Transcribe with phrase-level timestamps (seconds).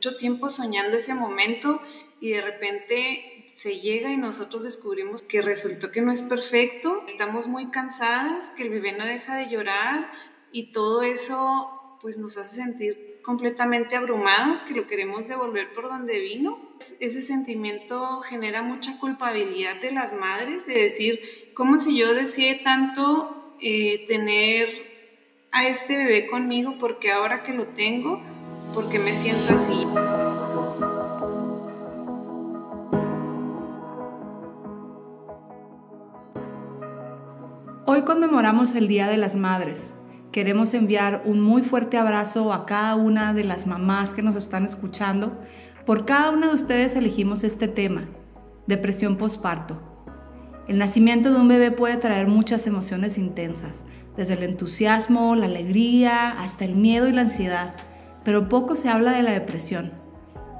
[0.00, 1.82] mucho tiempo soñando ese momento
[2.22, 7.48] y de repente se llega y nosotros descubrimos que resultó que no es perfecto, estamos
[7.48, 10.10] muy cansadas, que el bebé no deja de llorar
[10.52, 16.18] y todo eso pues nos hace sentir completamente abrumadas, que lo queremos devolver por donde
[16.18, 16.58] vino.
[16.98, 23.54] Ese sentimiento genera mucha culpabilidad de las madres, de decir, como si yo deseé tanto
[23.60, 24.90] eh, tener
[25.52, 28.22] a este bebé conmigo porque ahora que lo tengo,
[28.74, 29.86] porque me siento así.
[37.86, 39.92] Hoy conmemoramos el Día de las Madres.
[40.32, 44.64] Queremos enviar un muy fuerte abrazo a cada una de las mamás que nos están
[44.64, 45.40] escuchando.
[45.84, 48.08] Por cada una de ustedes elegimos este tema,
[48.66, 49.82] depresión postparto.
[50.68, 53.82] El nacimiento de un bebé puede traer muchas emociones intensas,
[54.16, 57.74] desde el entusiasmo, la alegría, hasta el miedo y la ansiedad,
[58.24, 59.92] pero poco se habla de la depresión.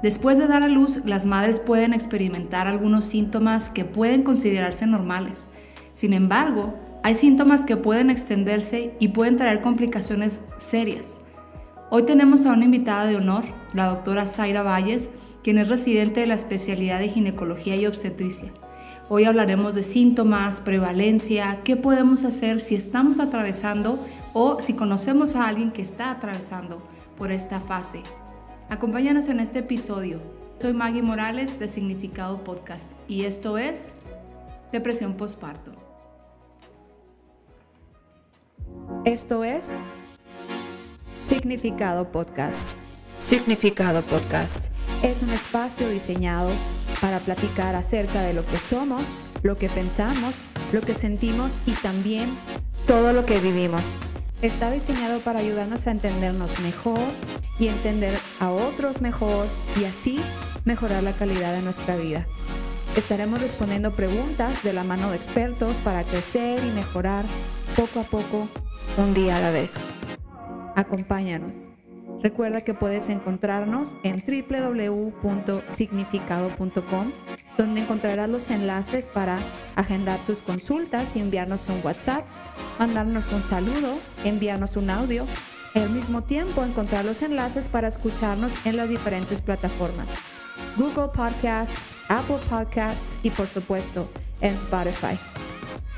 [0.03, 5.45] Después de dar a luz, las madres pueden experimentar algunos síntomas que pueden considerarse normales.
[5.93, 6.73] Sin embargo,
[7.03, 11.19] hay síntomas que pueden extenderse y pueden traer complicaciones serias.
[11.91, 15.09] Hoy tenemos a una invitada de honor, la doctora Zaira Valles,
[15.43, 18.51] quien es residente de la especialidad de ginecología y obstetricia.
[19.09, 23.99] Hoy hablaremos de síntomas, prevalencia, qué podemos hacer si estamos atravesando
[24.33, 26.81] o si conocemos a alguien que está atravesando
[27.21, 28.01] por esta fase.
[28.67, 30.19] Acompáñanos en este episodio.
[30.59, 33.91] Soy Maggie Morales de Significado Podcast y esto es
[34.71, 35.71] Depresión Postparto.
[39.05, 39.69] Esto es
[41.27, 42.71] Significado Podcast.
[43.19, 44.71] Significado Podcast
[45.03, 46.49] es un espacio diseñado
[47.01, 49.03] para platicar acerca de lo que somos,
[49.43, 50.33] lo que pensamos,
[50.71, 52.35] lo que sentimos y también
[52.87, 53.83] todo lo que vivimos.
[54.41, 56.99] Está diseñado para ayudarnos a entendernos mejor
[57.59, 59.45] y entender a otros mejor
[59.79, 60.19] y así
[60.65, 62.25] mejorar la calidad de nuestra vida.
[62.95, 67.23] Estaremos respondiendo preguntas de la mano de expertos para crecer y mejorar
[67.75, 68.47] poco a poco,
[68.97, 69.71] un día a la vez.
[70.75, 71.70] Acompáñanos.
[72.23, 77.11] Recuerda que puedes encontrarnos en www.significado.com,
[77.57, 79.39] donde encontrarás los enlaces para
[79.75, 82.23] agendar tus consultas y enviarnos un WhatsApp,
[82.77, 85.25] mandarnos un saludo, enviarnos un audio.
[85.73, 90.05] Al mismo tiempo, encontrar los enlaces para escucharnos en las diferentes plataformas.
[90.77, 94.07] Google Podcasts, Apple Podcasts y por supuesto
[94.41, 95.17] en Spotify.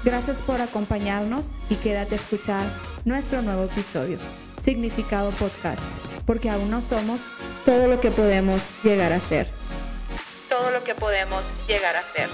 [0.05, 2.65] Gracias por acompañarnos y quédate a escuchar
[3.03, 4.19] nuestro nuevo episodio,
[4.57, 7.29] Significado Podcast porque aún no somos
[7.65, 9.47] todo lo que podemos llegar a ser.
[10.49, 12.29] Todo lo que podemos llegar a ser.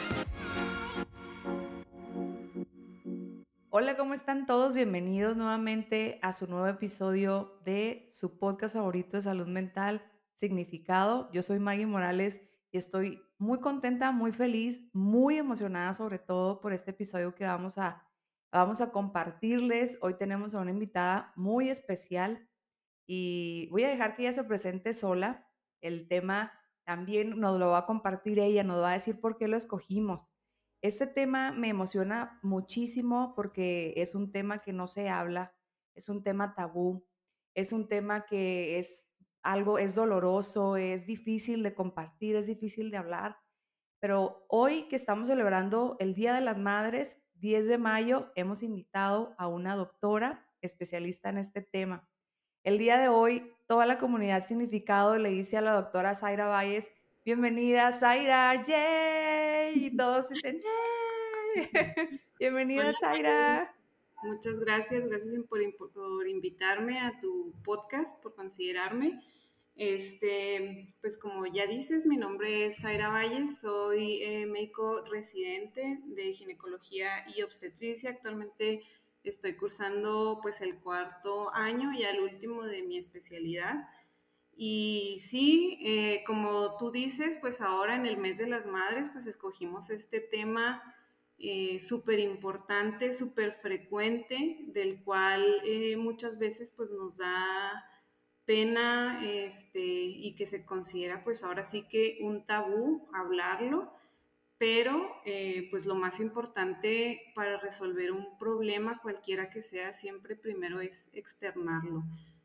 [3.71, 4.75] Hola, ¿cómo están todos?
[4.75, 11.29] Bienvenidos nuevamente a su nuevo episodio de su podcast favorito de salud mental, Significado.
[11.31, 12.41] Yo soy Maggie Morales
[12.71, 17.77] y estoy muy contenta, muy feliz, muy emocionada sobre todo por este episodio que vamos
[17.77, 18.05] a,
[18.51, 19.97] vamos a compartirles.
[20.01, 22.48] Hoy tenemos a una invitada muy especial
[23.11, 25.49] y voy a dejar que ella se presente sola.
[25.81, 26.53] El tema
[26.83, 30.29] también nos lo va a compartir ella, nos va a decir por qué lo escogimos.
[30.83, 35.55] Este tema me emociona muchísimo porque es un tema que no se habla,
[35.95, 37.03] es un tema tabú,
[37.55, 39.09] es un tema que es
[39.41, 43.37] algo, es doloroso, es difícil de compartir, es difícil de hablar.
[43.99, 49.33] Pero hoy que estamos celebrando el Día de las Madres, 10 de mayo, hemos invitado
[49.39, 52.08] a una doctora especialista en este tema.
[52.63, 56.91] El día de hoy, toda la comunidad significado le dice a la doctora Zaira Valles,
[57.23, 60.61] bienvenida Zaira, yay, y todos dicen,
[61.55, 61.69] yay,
[62.39, 63.73] bienvenida Zaira.
[64.23, 65.61] Muchas gracias, gracias por,
[65.93, 69.23] por, invitarme a tu podcast, por considerarme.
[69.77, 76.33] Este, pues como ya dices, mi nombre es Zaira Valles, soy eh, médico residente de
[76.33, 78.09] ginecología y obstetricia.
[78.09, 78.81] Actualmente
[79.23, 83.87] estoy cursando pues el cuarto año, y el último de mi especialidad.
[84.55, 89.25] Y sí, eh, como tú dices, pues ahora en el mes de las madres, pues
[89.25, 90.83] escogimos este tema
[91.37, 97.85] eh, súper importante, súper frecuente, del cual eh, muchas veces pues nos da
[98.43, 103.93] pena este, y que se considera pues ahora sí que un tabú hablarlo
[104.59, 110.81] pero eh, pues lo más importante para resolver un problema, cualquiera que sea, siempre primero
[110.81, 112.03] es externarlo,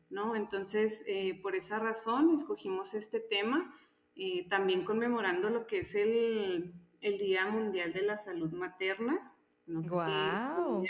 [0.09, 0.33] ¿no?
[0.33, 3.75] Entonces, eh, por esa razón escogimos este tema,
[4.15, 9.31] eh, también conmemorando lo que es el, Día Mundial de la Salud Materna.
[9.67, 10.83] No wow.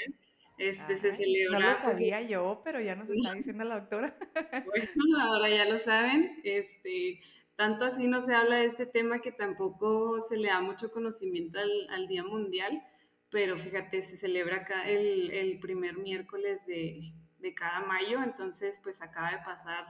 [0.57, 1.59] este, se celebra.
[1.59, 4.15] No lo pues, sabía yo, pero ya nos está diciendo la doctora.
[4.65, 6.39] bueno, ahora ya lo saben.
[6.45, 7.19] Este,
[7.55, 11.59] tanto así no se habla de este tema que tampoco se le da mucho conocimiento
[11.89, 12.83] al, Día Mundial,
[13.31, 19.01] pero fíjate, se celebra acá el, el primer miércoles de, de, cada mayo, entonces pues
[19.01, 19.85] acaba de pasar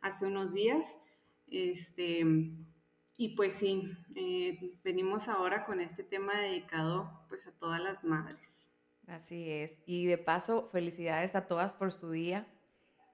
[0.00, 0.86] hace unos días.
[1.48, 2.24] Este,
[3.16, 8.70] y pues sí, eh, venimos ahora con este tema dedicado pues a todas las madres.
[9.08, 9.78] Así es.
[9.86, 12.46] Y de paso, felicidades a todas por su día.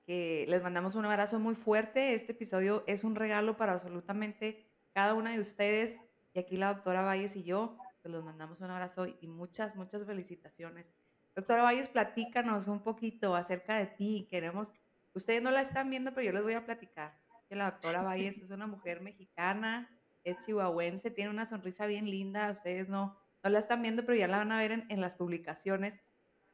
[0.07, 2.15] Que les mandamos un abrazo muy fuerte.
[2.15, 6.01] Este episodio es un regalo para absolutamente cada una de ustedes.
[6.35, 10.05] Y aquí la doctora Valles y yo, pues les mandamos un abrazo y muchas, muchas
[10.05, 10.95] felicitaciones.
[11.35, 14.29] Doctora Valles, platícanos un poquito acerca de ti.
[14.31, 14.75] Queremos,
[15.15, 17.19] ustedes no la están viendo, pero yo les voy a platicar
[17.49, 19.91] que la doctora Valles es una mujer mexicana,
[20.23, 24.29] es chihuahuense, tiene una sonrisa bien linda, ustedes no, no la están viendo, pero ya
[24.29, 26.01] la van a ver en, en las publicaciones.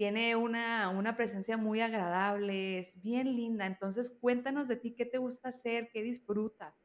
[0.00, 3.66] Tiene una, una, presencia muy agradable, es bien linda.
[3.66, 5.90] Entonces, cuéntanos de ti, ¿qué te gusta hacer?
[5.92, 6.82] ¿Qué disfrutas?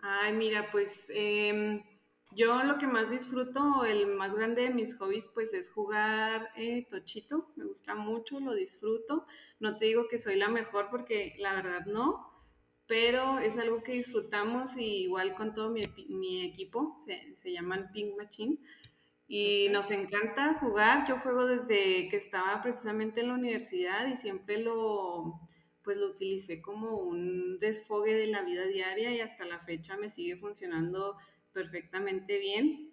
[0.00, 1.82] Ay, mira, pues eh,
[2.32, 6.86] yo lo que más disfruto, el más grande de mis hobbies, pues es jugar eh,
[6.90, 7.50] tochito.
[7.56, 9.24] Me gusta mucho, lo disfruto.
[9.58, 12.30] No te digo que soy la mejor porque la verdad no,
[12.86, 15.80] pero es algo que disfrutamos y igual con todo mi,
[16.10, 18.58] mi equipo, se, se, llaman Pink Machine,
[19.28, 21.06] y nos encanta jugar.
[21.06, 25.38] Yo juego desde que estaba precisamente en la universidad y siempre lo,
[25.84, 30.08] pues lo utilicé como un desfogue de la vida diaria y hasta la fecha me
[30.08, 31.16] sigue funcionando
[31.52, 32.92] perfectamente bien.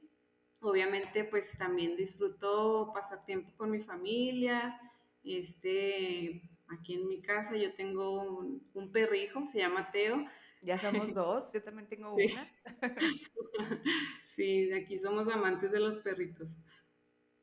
[0.59, 4.79] Obviamente pues también disfruto pasar tiempo con mi familia,
[5.23, 8.21] este, aquí en mi casa yo tengo
[8.73, 10.25] un, perrijo, se llama Teo.
[10.61, 12.51] Ya somos dos, yo también tengo una.
[14.35, 16.57] sí, aquí somos amantes de los perritos.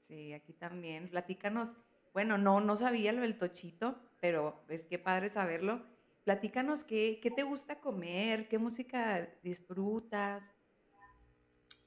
[0.08, 1.08] Sí, aquí también.
[1.08, 1.74] Platícanos,
[2.12, 5.82] bueno, no, no sabía lo del tochito, pero es que padre saberlo.
[6.24, 10.54] Platícanos qué, qué te gusta comer, qué música disfrutas.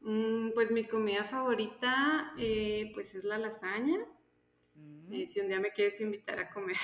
[0.01, 4.05] Mm, pues mi comida favorita, eh, pues es la lasaña.
[5.11, 6.75] Eh, si un día me quieres invitar a comer.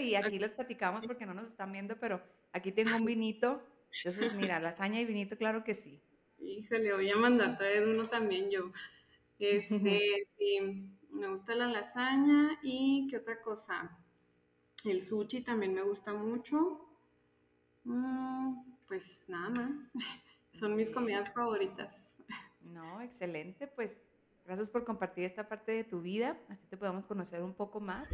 [0.00, 2.22] y aquí los platicamos porque no nos están viendo, pero
[2.52, 3.62] aquí tengo un vinito.
[4.04, 6.02] Entonces, mira, lasaña y vinito, claro que sí.
[6.38, 8.72] Híjole, voy a mandar traer uno también yo.
[9.38, 13.98] Este, sí, me gusta la lasaña y qué otra cosa.
[14.84, 16.86] El sushi también me gusta mucho.
[17.84, 19.70] Mm, pues nada más.
[20.52, 22.10] Son mis comidas favoritas.
[22.62, 23.66] No, excelente.
[23.66, 24.02] Pues
[24.48, 28.08] Gracias por compartir esta parte de tu vida, así te podemos conocer un poco más.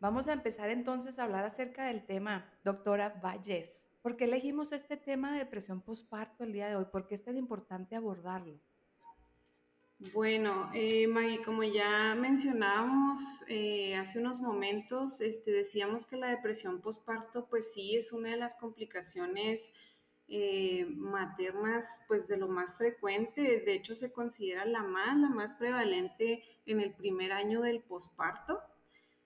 [0.00, 3.86] Vamos a empezar entonces a hablar acerca del tema, doctora Valles.
[4.04, 6.84] ¿Por qué elegimos este tema de depresión postparto el día de hoy?
[6.92, 8.60] ¿Por qué es tan importante abordarlo?
[10.12, 13.18] Bueno, eh, Maggie, como ya mencionábamos
[13.48, 18.36] eh, hace unos momentos, este, decíamos que la depresión postparto, pues sí, es una de
[18.36, 19.72] las complicaciones
[20.28, 25.54] eh, maternas, pues de lo más frecuente, de hecho se considera la más, la más
[25.54, 28.60] prevalente en el primer año del posparto.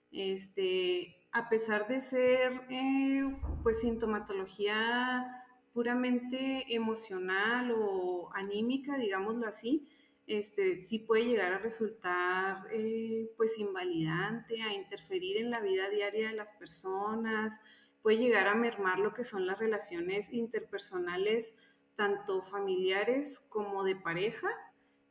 [0.09, 3.23] Este, a pesar de ser eh,
[3.63, 9.87] pues sintomatología puramente emocional o anímica, digámoslo así,
[10.25, 16.29] este, sí puede llegar a resultar eh, pues invalidante, a interferir en la vida diaria
[16.29, 17.59] de las personas,
[18.01, 21.55] puede llegar a mermar lo que son las relaciones interpersonales,
[21.95, 24.47] tanto familiares como de pareja.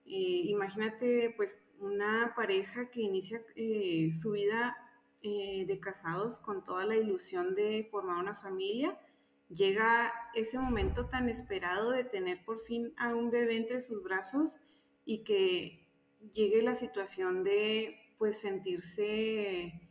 [0.04, 3.40] Eh, imagínate pues una pareja que inicia
[4.20, 4.76] su vida
[5.22, 8.98] eh, de casados con toda la ilusión de formar una familia,
[9.48, 14.58] llega ese momento tan esperado de tener por fin a un bebé entre sus brazos
[15.04, 15.88] y que
[16.32, 19.88] llegue la situación de pues sentirse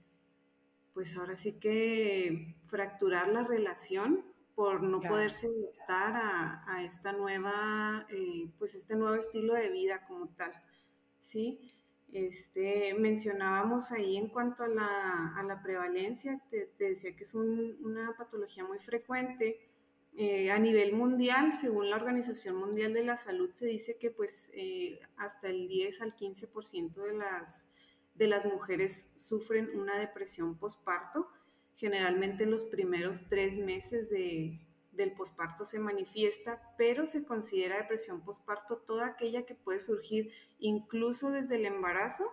[0.93, 8.49] pues ahora sí que fracturar la relación por no poderse adaptar a, esta nueva, eh,
[8.57, 10.51] pues este nuevo estilo de vida como tal,
[11.21, 11.71] ¿sí?
[12.11, 18.79] Este, mencionábamos ahí en cuanto a la, prevalencia, te, decía que es una patología muy
[18.79, 19.59] frecuente.
[20.15, 24.49] Eh, a nivel mundial, según la Organización Mundial de la Salud, se dice que pues
[24.53, 27.69] eh, hasta el 10 al 15% de las
[28.17, 31.27] de las mujeres sufren una depresión posparto.
[31.75, 34.09] Generalmente en los primeros tres meses
[34.97, 41.31] del posparto se manifiesta, pero se considera depresión posparto toda aquella que puede surgir incluso
[41.31, 42.29] desde el embarazo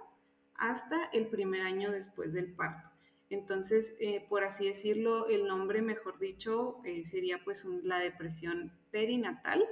[0.55, 2.91] hasta el primer año después del parto.
[3.31, 9.65] Entonces, eh, por así decirlo, el nombre, mejor dicho, eh, sería pues la depresión perinatal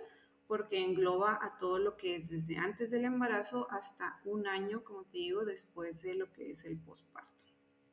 [0.47, 5.05] porque engloba a todo lo que es desde antes del embarazo hasta un año, como
[5.05, 7.45] te digo, después de lo que es el posparto.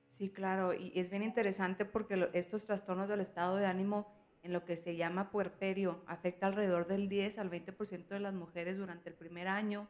[0.07, 4.65] Sí, claro, y es bien interesante porque estos trastornos del estado de ánimo en lo
[4.65, 6.03] que se llama puerperio.
[6.07, 9.89] Afecta alrededor del 10 al 20% de las mujeres durante el primer año,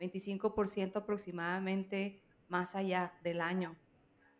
[0.00, 3.76] 25% aproximadamente más allá del año.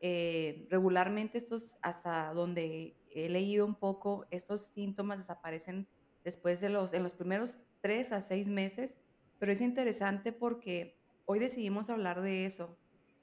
[0.00, 5.86] Eh, regularmente estos, hasta donde he leído un poco, estos síntomas desaparecen
[6.24, 8.98] después de los, en los primeros tres a seis meses,
[9.38, 12.78] pero es interesante porque hoy decidimos hablar de eso,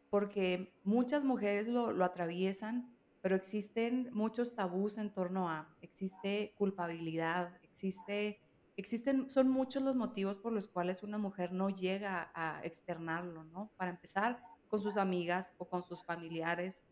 [0.09, 2.96] porque muchas mujeres lo atraviesan,
[3.27, 8.39] pero existen muchos tabús en torno a, existe culpabilidad, existe,
[8.77, 13.69] existen, son muchos los motivos por los cuales una mujer no llega a externarlo, ¿no?
[13.75, 16.85] Para empezar, con sus amigas o con sus familiares,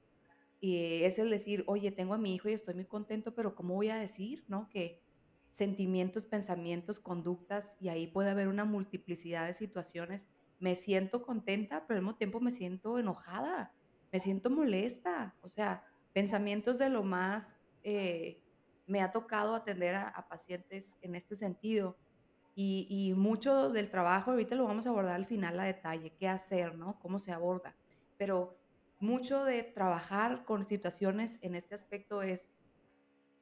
[0.60, 3.76] y es el decir, oye, tengo a mi hijo y estoy muy contento, pero ¿cómo
[3.76, 4.68] voy a decir, no?
[4.68, 5.02] Que
[5.48, 10.28] sentimientos, pensamientos, conductas, y ahí puede haber una multiplicidad de situaciones.
[10.60, 13.74] Me siento contenta, pero al mismo tiempo me siento enojada,
[14.12, 18.42] me siento molesta, o sea, pensamientos de lo más, eh,
[18.88, 21.98] me ha tocado atender a, pacientes en este sentido.
[22.56, 26.78] Y, mucho del trabajo, ahorita lo vamos a abordar al final a detalle, qué hacer,
[26.78, 26.98] ¿no?
[27.00, 27.76] Cómo se aborda.
[28.16, 28.58] Pero
[29.02, 32.50] mucho de trabajar con situaciones en este aspecto es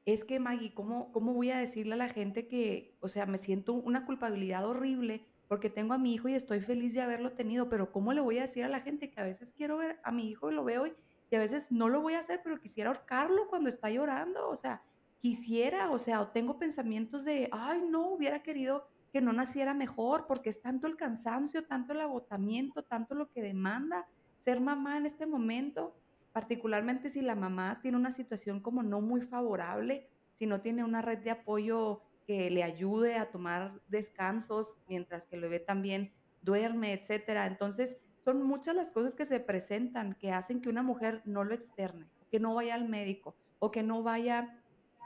[0.06, 3.38] es que Maggie, ¿cómo, ¿cómo voy a decirle a la gente que, o sea, me
[3.38, 7.70] siento una culpabilidad horrible porque tengo a mi hijo y estoy feliz de haberlo tenido,
[7.70, 10.12] pero ¿cómo le voy a decir a la gente que a veces quiero ver a
[10.12, 10.94] mi hijo y lo veo y,
[11.36, 14.50] a veces no lo voy a hacer, pero quisiera ahorcarlo cuando está llorando?
[14.50, 14.84] O sea,
[15.20, 20.26] quisiera, o sea, o tengo pensamientos de, ay, no, hubiera querido que no naciera mejor
[20.28, 24.08] porque es tanto el cansancio, tanto el agotamiento, tanto lo que demanda
[24.40, 25.96] ser mamá en este momento
[26.34, 31.02] particularmente si la mamá tiene una situación como no muy favorable, si no tiene una
[31.02, 36.12] red de apoyo que le ayude a tomar descansos mientras que el bebé también
[36.42, 37.46] duerme, etcétera.
[37.46, 41.54] Entonces, son muchas las cosas que se presentan que hacen que una mujer no lo
[41.54, 44.62] externe, que no vaya al médico o que no vaya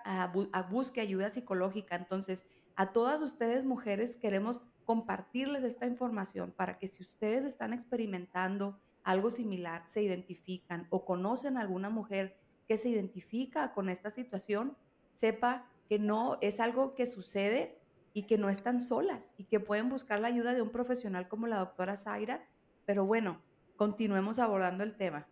[0.05, 1.95] a, a busque ayuda psicológica.
[1.95, 2.45] Entonces,
[2.75, 9.31] a todas ustedes mujeres queremos compartirles esta información para que si ustedes están experimentando algo
[9.31, 14.77] similar, se identifican o conocen a alguna mujer que se identifica con esta situación,
[15.13, 17.79] sepa que no es algo que sucede
[18.13, 21.47] y que no están solas y que pueden buscar la ayuda de un profesional como
[21.47, 22.45] la doctora Zaira.
[22.87, 23.41] Pero bueno,
[23.75, 25.27] continuemos abordando el tema.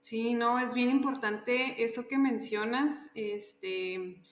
[0.00, 4.22] Sí, no, es bien importante eso que mencionas, este,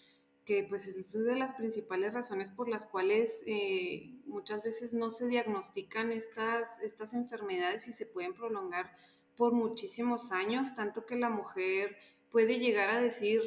[0.44, 5.10] que pues es una de las principales razones por las cuales eh, muchas veces no
[5.10, 8.92] se diagnostican estas, estas enfermedades y se pueden prolongar
[9.36, 11.96] por muchísimos años, tanto que la mujer
[12.30, 13.42] puede llegar a decir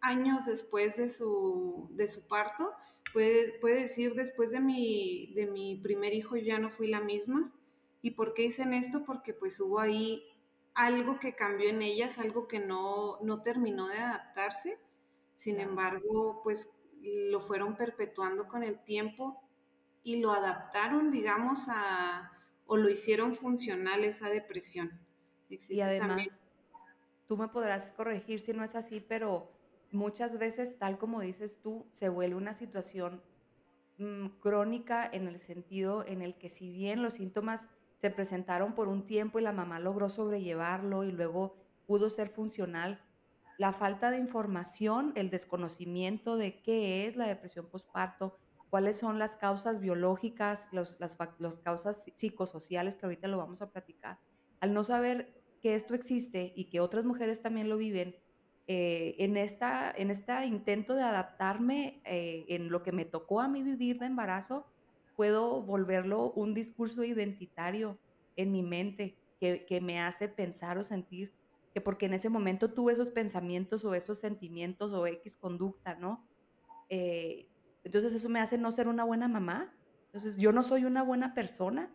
[0.00, 2.72] años después de su, de su parto,
[3.12, 7.52] puede, puede decir después de mi, de mi primer hijo ya no fui la misma.
[8.02, 9.04] ¿Y por qué dicen esto?
[9.04, 10.24] Porque pues hubo ahí
[10.74, 14.78] algo que cambió en ellas, algo que no, no terminó de adaptarse
[15.38, 16.68] sin embargo, pues
[17.00, 19.40] lo fueron perpetuando con el tiempo
[20.02, 22.32] y lo adaptaron, digamos, a,
[22.66, 25.00] o lo hicieron funcional esa depresión.
[25.48, 26.42] y además,
[27.28, 29.52] tú me podrás corregir si no es así, pero
[29.92, 33.22] muchas veces, tal como dices tú, se vuelve una situación
[33.98, 37.64] mm, crónica en el sentido en el que si bien los síntomas
[37.98, 43.00] se presentaron por un tiempo y la mamá logró sobrellevarlo y luego pudo ser funcional,
[43.58, 48.38] la falta de información, el desconocimiento de qué es la depresión postparto,
[48.70, 50.96] cuáles son las causas biológicas, las,
[51.58, 54.20] causas psicosociales, que ahorita lo vamos a platicar.
[54.60, 58.14] Al no saber que esto existe y que otras mujeres también lo viven,
[58.68, 63.48] eh, en, esta, en este intento de adaptarme eh, en lo que me tocó a
[63.48, 64.66] mí vivir de embarazo,
[65.18, 67.98] puedo volverlo un discurso identitario
[68.36, 71.34] en mi mente que, que me hace pensar o sentir
[71.80, 76.26] porque en ese momento tuve esos pensamientos o esos sentimientos o X conducta, ¿no?
[76.88, 77.48] Eh,
[77.84, 79.74] entonces eso me hace no ser una buena mamá.
[80.06, 81.94] Entonces yo no soy una buena persona.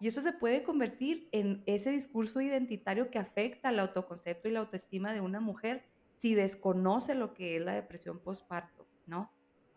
[0.00, 4.60] Y eso se puede convertir en ese discurso identitario que afecta al autoconcepto y la
[4.60, 9.30] autoestima de una mujer si desconoce lo que es la depresión postparto, ¿no?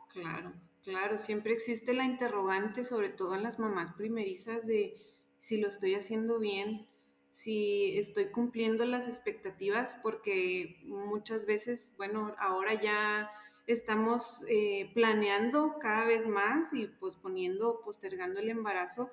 [0.09, 0.53] Claro,
[0.85, 1.17] claro.
[1.17, 4.95] Siempre existe la interrogante, sobre todo en las mamás primerizas, de
[5.39, 6.87] si lo estoy haciendo bien,
[7.31, 13.29] si estoy cumpliendo las expectativas, porque muchas veces, bueno, ahora ya
[13.67, 19.11] estamos eh, planeando cada vez más y posponiendo, postergando el embarazo,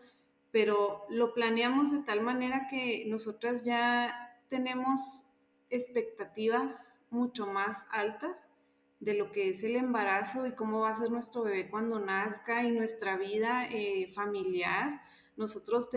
[0.53, 5.27] pero lo planeamos de tal manera que nosotras ya tenemos
[5.71, 8.47] expectativas mucho más altas
[9.03, 12.63] de lo que es el embarazo y cómo va a ser nuestro bebé cuando nazca
[12.63, 15.03] y nuestra vida eh, familiar.
[15.37, 15.91] Nosotros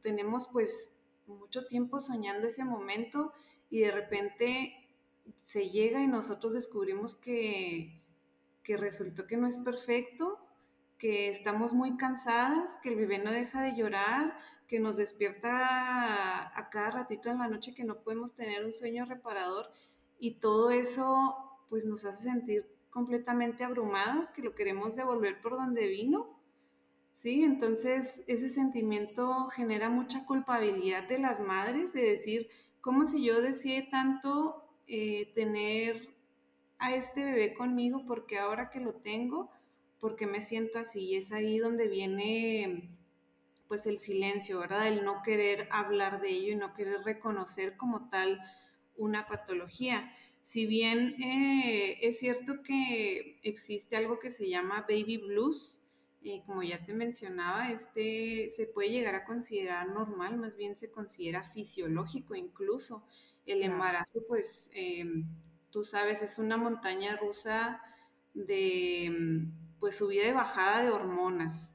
[0.00, 0.94] tenemos pues
[1.26, 3.32] mucho tiempo soñando ese momento
[3.68, 4.72] y de repente
[5.44, 8.00] se llega y nosotros descubrimos que
[8.66, 10.40] que resultó que no es perfecto,
[10.98, 14.36] que estamos muy cansadas, que el bebé no deja de llorar,
[14.66, 19.04] que nos despierta a cada ratito en la noche, que no podemos tener un sueño
[19.04, 19.70] reparador
[20.18, 25.86] y todo eso pues nos hace sentir completamente abrumadas, que lo queremos devolver por donde
[25.86, 26.40] vino.
[27.14, 32.48] Sí, entonces ese sentimiento genera mucha culpabilidad de las madres de decir,
[32.80, 36.14] ¿cómo si yo deseé tanto eh, tener
[36.78, 39.50] a este bebé conmigo porque ahora que lo tengo,
[39.98, 41.00] porque me siento así?
[41.00, 42.96] Y es ahí donde viene
[43.68, 44.88] pues el silencio, ¿verdad?
[44.88, 48.40] El no querer hablar de ello y no querer reconocer como tal
[48.96, 50.10] una patología.
[50.46, 55.82] Si bien eh, es cierto que existe algo que se llama baby blues,
[56.22, 60.88] eh, como ya te mencionaba, este se puede llegar a considerar normal, más bien se
[60.88, 63.04] considera fisiológico incluso.
[63.44, 65.26] El embarazo, pues, em,
[65.72, 67.82] tú sabes, es una montaña rusa
[68.32, 69.48] de,
[69.80, 71.68] pues, subida y bajada de hormonas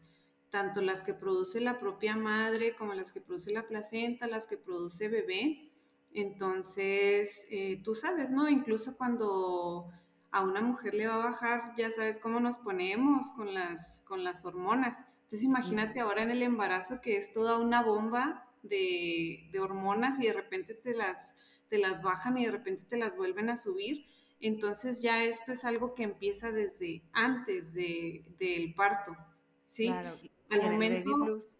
[0.49, 4.57] tanto las que produce la propia madre como las que produce la placenta, las que
[4.57, 5.70] produce bebé.
[6.13, 8.49] Entonces, eh, tú sabes, ¿no?
[8.49, 9.89] Incluso cuando
[10.31, 14.23] a una mujer le va a bajar, ya sabes cómo nos ponemos con las, con
[14.23, 14.97] las hormonas.
[15.23, 20.33] Entonces, imagínate ahora en el embarazo que es toda una bomba de, hormonas y de
[20.33, 21.33] repente te las,
[21.69, 24.05] te las bajan y de repente te las vuelven a subir.
[24.39, 29.15] Entonces ya esto es algo que empieza desde antes del parto,
[29.67, 29.87] ¿sí?
[29.87, 30.17] Claro
[30.51, 31.59] el baby blues,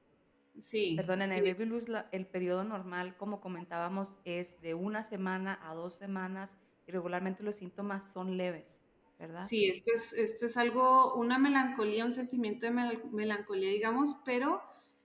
[0.60, 5.60] sí, perdón, en el baby blues el periodo normal, como comentábamos, es de una semana
[5.64, 8.82] a dos semanas y regularmente los síntomas son leves,
[9.20, 9.46] ¿verdad?
[9.48, 12.72] Sí, esto es, esto es algo, una melancolía, un sentimiento de
[13.12, 14.62] melancolía, digamos, pero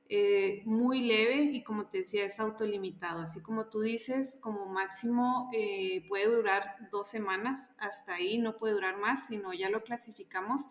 [0.08, 3.22] eh, muy leve y como te decía, es autolimitado.
[3.22, 8.74] Así como tú dices, como máximo eh, puede durar dos semanas, hasta ahí no puede
[8.74, 10.62] durar más, sino ya lo clasificamos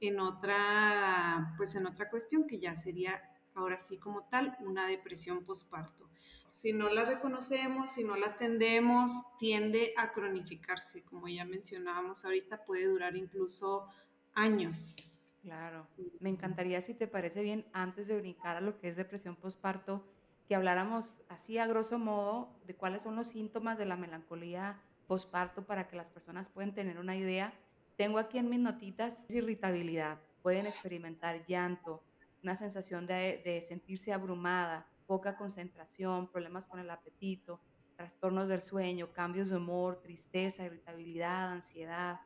[0.00, 3.20] en otra, pues en otra cuestión que ya sería
[3.58, 6.08] ahora sí como tal una depresión postparto.
[6.52, 12.64] Si no la reconocemos, si no la atendemos, tiende a cronificarse, como ya mencionábamos ahorita,
[12.64, 13.86] puede durar incluso
[14.34, 14.96] años.
[15.42, 15.86] Claro,
[16.18, 20.04] me encantaría si te parece bien, antes de brincar a lo que es depresión postparto,
[20.48, 25.64] que habláramos así a grosso modo de cuáles son los síntomas de la melancolía postparto
[25.64, 27.52] para que las personas puedan tener una idea
[27.98, 32.00] tengo aquí en mis notitas irritabilidad, pueden experimentar llanto,
[32.42, 37.60] una sensación de, sentirse abrumada, poca concentración, problemas con el apetito,
[37.96, 42.20] trastornos del sueño, cambios de humor, tristeza, irritabilidad, ansiedad.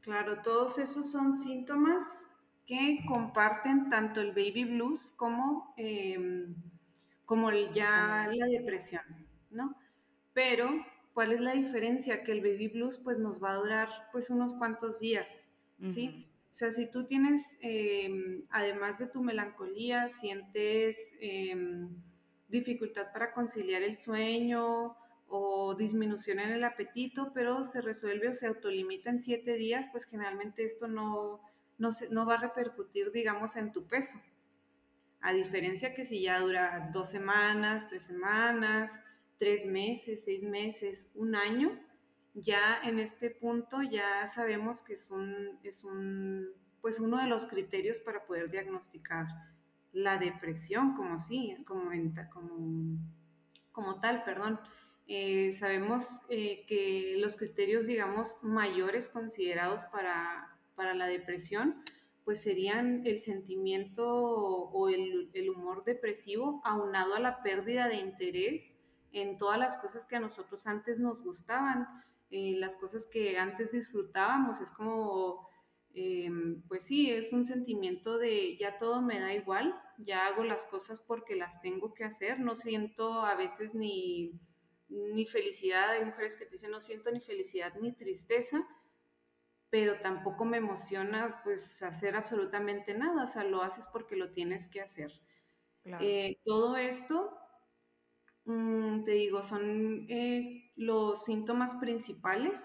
[0.00, 2.04] Claro, todos esos son síntomas
[2.64, 6.54] que comparten tanto el baby blues como, em,
[7.24, 9.02] como ya la depresión,
[9.50, 9.74] ¿no?
[10.32, 10.70] Pero
[11.18, 12.22] ¿Cuál es la diferencia?
[12.22, 15.50] Que el baby blues pues nos va a durar pues unos cuantos días,
[15.82, 16.27] ¿sí?
[16.50, 21.88] O sea, si tú tienes, em, además de tu melancolía, sientes em,
[22.48, 24.96] dificultad para conciliar el sueño
[25.28, 30.06] o disminución en el apetito, pero se resuelve o se autolimita en siete días, pues
[30.06, 31.40] generalmente esto no,
[31.76, 34.18] no, no va a repercutir, digamos, en tu peso.
[35.20, 39.00] A diferencia que si ya dura dos semanas, tres semanas,
[39.38, 41.78] tres meses, seis meses, un año,
[42.40, 46.48] ya en este punto ya sabemos que es un, es un,
[46.80, 49.26] pues uno de los criterios para poder diagnosticar
[49.92, 51.90] la depresión como sí, como,
[52.32, 52.98] como,
[53.72, 54.60] como tal, perdón.
[55.06, 61.82] Eh, sabemos eh, que los criterios, digamos, mayores considerados para, para la depresión,
[62.24, 68.78] pues serían el sentimiento o el, el humor depresivo aunado a la pérdida de interés
[69.12, 71.88] en todas las cosas que a nosotros antes nos gustaban,
[72.30, 74.60] eh, las cosas que antes disfrutábamos.
[74.60, 75.48] Es como,
[75.94, 80.66] em, pues sí, es un sentimiento de ya todo me da igual, ya hago las
[80.66, 84.32] cosas porque las tengo que hacer, no siento a veces ni,
[84.88, 88.66] ni felicidad, hay mujeres que te dicen no siento ni felicidad ni tristeza,
[89.70, 94.68] pero tampoco me emociona pues hacer absolutamente nada, o sea, lo haces porque lo tienes
[94.68, 95.12] que hacer.
[96.00, 97.38] Eh, todo esto
[98.48, 102.64] Mm, te digo, son eh, los síntomas principales,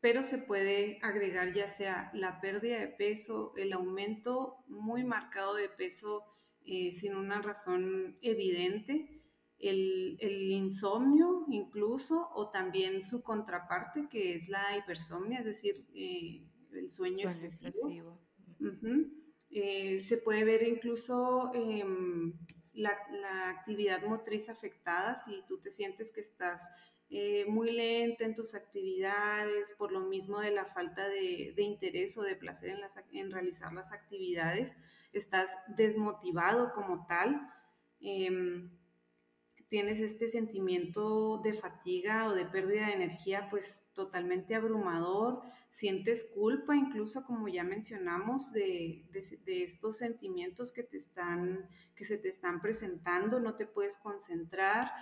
[0.00, 5.68] pero se puede agregar ya sea la pérdida de peso, el aumento muy marcado de
[5.68, 6.24] peso
[6.64, 9.22] eh, sin una razón evidente,
[9.58, 10.18] el,
[10.50, 17.28] insomnio incluso, o también su contraparte, que es la hipersomnia, es decir, eh, el sueño,
[17.28, 18.18] excesivo.
[19.50, 22.32] se puede ver incluso em,
[22.72, 22.96] la,
[23.50, 26.70] actividad motriz afectada, si tú te sientes que estás
[27.12, 32.22] eh, muy lenta en tus actividades, por lo mismo de la falta de, interés o
[32.22, 34.76] de placer en, las, en, realizar las actividades,
[35.12, 37.50] estás desmotivado como tal,
[38.00, 38.70] em,
[39.68, 46.76] tienes este sentimiento de fatiga o de pérdida de energía pues totalmente abrumador, sientes culpa
[46.76, 52.60] incluso como ya mencionamos de, de, estos sentimientos que, te están, que se te están
[52.60, 54.92] presentando, no te puedes concentrar,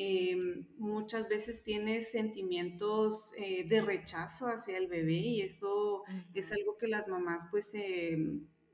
[0.00, 6.78] Em, muchas veces tienes sentimientos eh, de rechazo hacia el bebé y eso es algo
[6.78, 7.72] que las mamás pues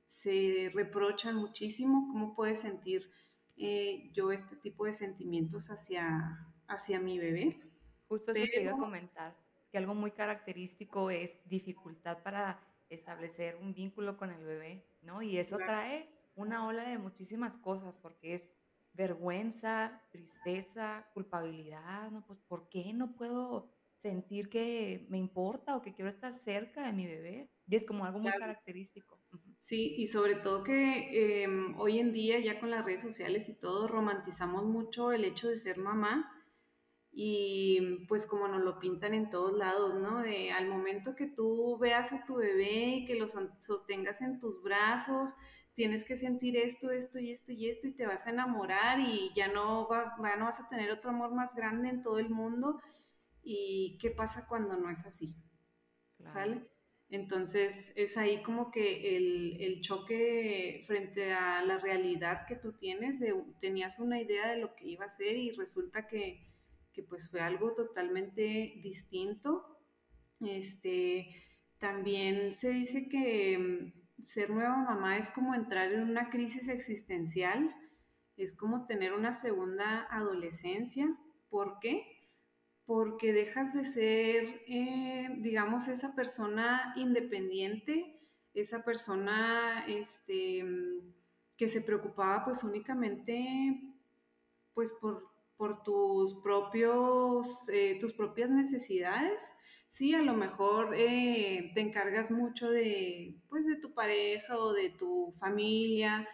[0.07, 2.09] se reprochan muchísimo.
[2.13, 3.11] ¿Cómo puedes sentir
[3.57, 7.59] eh, yo este tipo de sentimientos hacia, hacia mi bebé?
[8.07, 9.35] Justo eso te iba a comentar,
[9.73, 12.61] que algo muy característico es dificultad para
[12.91, 15.23] establecer un vínculo con el bebé, ¿no?
[15.23, 18.51] Y eso trae una ola de muchísimas cosas porque es
[18.95, 22.25] vergüenza, tristeza, culpabilidad, ¿no?
[22.27, 26.93] Pues ¿por qué no puedo sentir que me importa o que quiero estar cerca de
[26.93, 27.51] mi bebé?
[27.67, 29.21] Y es como algo muy característico.
[29.59, 33.59] Sí, y sobre todo que em, hoy en día ya con las redes sociales y
[33.59, 36.31] todo romantizamos mucho el hecho de ser mamá
[37.11, 40.21] y pues como nos lo pintan en todos lados, ¿no?
[40.21, 43.27] De al momento que tú veas a tu bebé y que lo
[43.61, 45.35] sostengas en tus brazos,
[45.75, 49.33] tienes que sentir esto, esto y esto y esto y te vas a enamorar y
[49.35, 52.81] ya no, va, no vas a tener otro amor más grande en todo el mundo.
[53.43, 55.37] ¿Y qué pasa cuando no es así?
[56.29, 56.63] ¿Sale?
[57.11, 63.21] Entonces es ahí como que el, el, choque frente a la realidad que tú tienes,
[63.21, 66.41] de, tenías una idea de lo que iba a ser y resulta que,
[66.93, 69.79] que pues fue algo totalmente distinto.
[70.41, 71.29] Este,
[71.79, 73.93] también se dice que
[74.25, 77.75] ser nueva mamá es como entrar en una crisis existencial,
[78.37, 81.17] es como tener una segunda adolescencia.
[81.49, 82.05] ¿Por qué?
[82.87, 88.21] Porque dejas de ser, eh, digamos, esa persona independiente,
[88.55, 90.65] esa persona este,
[91.57, 93.81] que se preocupaba pues únicamente
[94.75, 95.33] pues por,
[95.85, 99.43] tus, propios, eh, tus propias necesidades
[99.95, 104.91] sí, a lo mejor eh, te encargas mucho de, pues, de tu pareja o de
[104.91, 106.29] tu familia,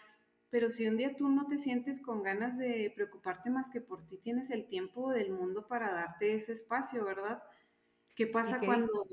[0.49, 4.07] pero si un día tú no te sientes con ganas de preocuparte más que por
[4.09, 7.43] ti, tienes el tiempo del mundo para darte ese espacio, ¿verdad?
[8.17, 9.07] ¿Qué pasa cuando,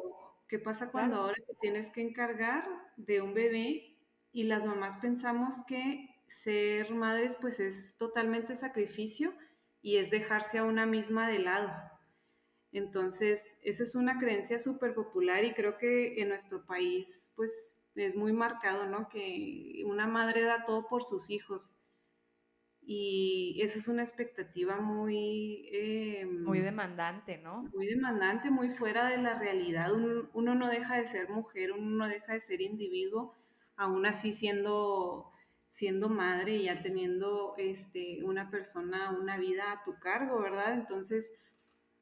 [0.47, 3.97] qué pasa cuando ahora te tienes que encargar de un bebé
[4.31, 9.33] y las mamás pensamos que ser madres pues es totalmente sacrificio
[9.81, 11.96] y es dejarse a una misma de lado?
[12.71, 18.15] Entonces, esa es una creencia súper popular y creo que en nuestro país, pues, es
[18.15, 19.09] muy marcado, ¿no?
[19.09, 21.75] Que una madre da todo por sus hijos.
[22.81, 25.67] Y esa es una expectativa muy...
[25.73, 27.63] Em, muy demandante, ¿no?
[27.73, 29.91] Muy demandante, muy fuera de la realidad.
[29.91, 33.35] Uno, uno, no deja de ser mujer, uno no deja de ser individuo,
[33.75, 35.31] aún así siendo,
[35.67, 40.73] siendo madre y ya teniendo este, una persona, una vida a tu cargo, ¿verdad?
[40.73, 41.33] Entonces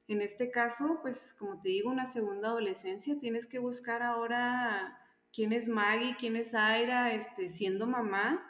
[0.08, 5.00] en este caso, pues como te digo, una segunda adolescencia, tienes que buscar ahora
[5.34, 8.46] quién es Maggie, quién es Aira, este, siendo mamá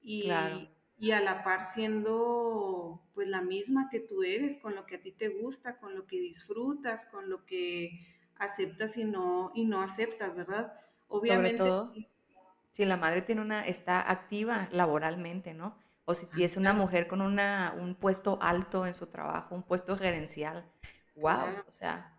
[0.00, 0.30] y,
[0.98, 5.00] y a la par siendo pues la misma que tú eres, con lo que a
[5.00, 8.06] ti te gusta, con lo que disfrutas, con lo que
[8.38, 10.74] aceptas y no, y no aceptas, ¿verdad?
[11.08, 11.58] Obviamente.
[11.58, 11.94] Sobre todo,
[12.70, 15.78] si la madre tiene una, está activa laboralmente, ¿no?
[16.04, 19.96] O si es una mujer con una, un puesto alto en su trabajo, un puesto
[19.96, 20.70] gerencial
[21.16, 22.12] wow, o sea.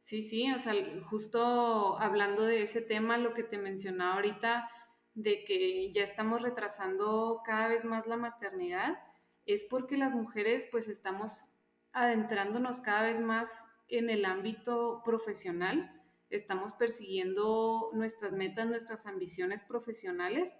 [0.00, 0.74] Sí, sí, o sea,
[1.08, 4.68] justo hablando de ese tema, lo que te mencionaba ahorita,
[5.14, 8.98] de que ya estamos retrasando cada vez más la maternidad,
[9.46, 11.50] es porque las mujeres pues estamos
[11.92, 20.56] adentrándonos cada vez más en el ámbito profesional, estamos persiguiendo nuestras metas, nuestras ambiciones profesionales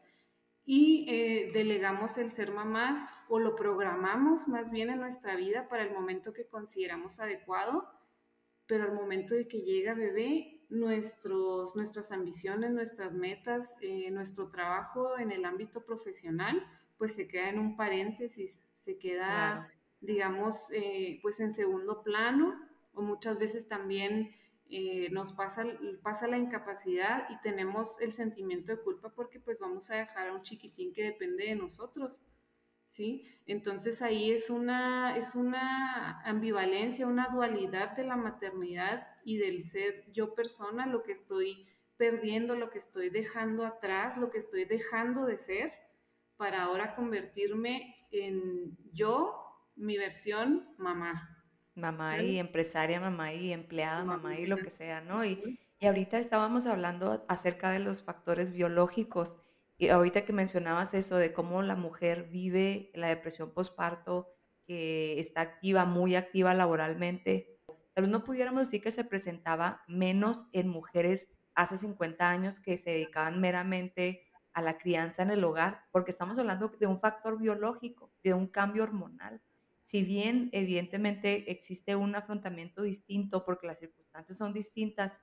[0.64, 5.82] y eh, delegamos el ser mamás o lo programamos más bien en nuestra vida para
[5.82, 7.88] el momento que consideramos adecuado,
[8.66, 15.18] pero al momento de que llega bebé, nuestros, nuestras ambiciones, nuestras metas, eh, nuestro trabajo
[15.18, 19.70] en el ámbito profesional, pues se queda en un paréntesis, se queda,
[20.00, 22.58] digamos, eh, pues en segundo plano
[22.94, 24.34] o muchas veces también
[24.74, 25.66] eh, nos pasa,
[26.02, 30.32] pasa la incapacidad y tenemos el sentimiento de culpa porque pues vamos a dejar a
[30.32, 32.22] un chiquitín que depende de nosotros,
[32.86, 33.26] ¿sí?
[33.44, 40.10] Entonces ahí es una, es una ambivalencia, una dualidad de la maternidad y del ser
[40.10, 41.66] yo persona, lo que estoy
[41.98, 45.74] perdiendo, lo que estoy dejando atrás, lo que estoy dejando de ser,
[46.38, 49.38] para ahora convertirme en yo,
[49.76, 51.41] mi versión mamá.
[51.74, 55.24] Mamá y empresaria, mamá y empleada, mamá y lo que sea, ¿no?
[55.24, 59.36] Y, y ahorita estábamos hablando acerca de los factores biológicos.
[59.78, 64.32] Y ahorita que mencionabas eso de cómo la mujer vive la depresión postparto,
[64.64, 67.58] que está activa, muy activa laboralmente,
[67.94, 72.78] tal vez no pudiéramos decir que se presentaba menos en mujeres hace 50 años que
[72.78, 74.22] se dedicaban meramente
[74.54, 78.46] a la crianza en el hogar, porque estamos hablando de un factor biológico, de un
[78.46, 79.42] cambio hormonal.
[79.82, 85.20] Si bien evidentemente existe un afrontamiento distinto porque las circunstancias son distintas,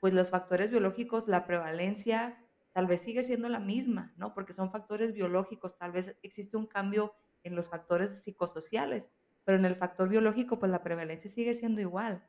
[0.00, 4.34] pues los factores biológicos, la prevalencia tal vez sigue siendo la misma, ¿no?
[4.34, 9.10] Porque son factores biológicos, tal vez existe un cambio en los factores psicosociales,
[9.44, 12.28] pero en el factor biológico, pues la prevalencia sigue siendo igual.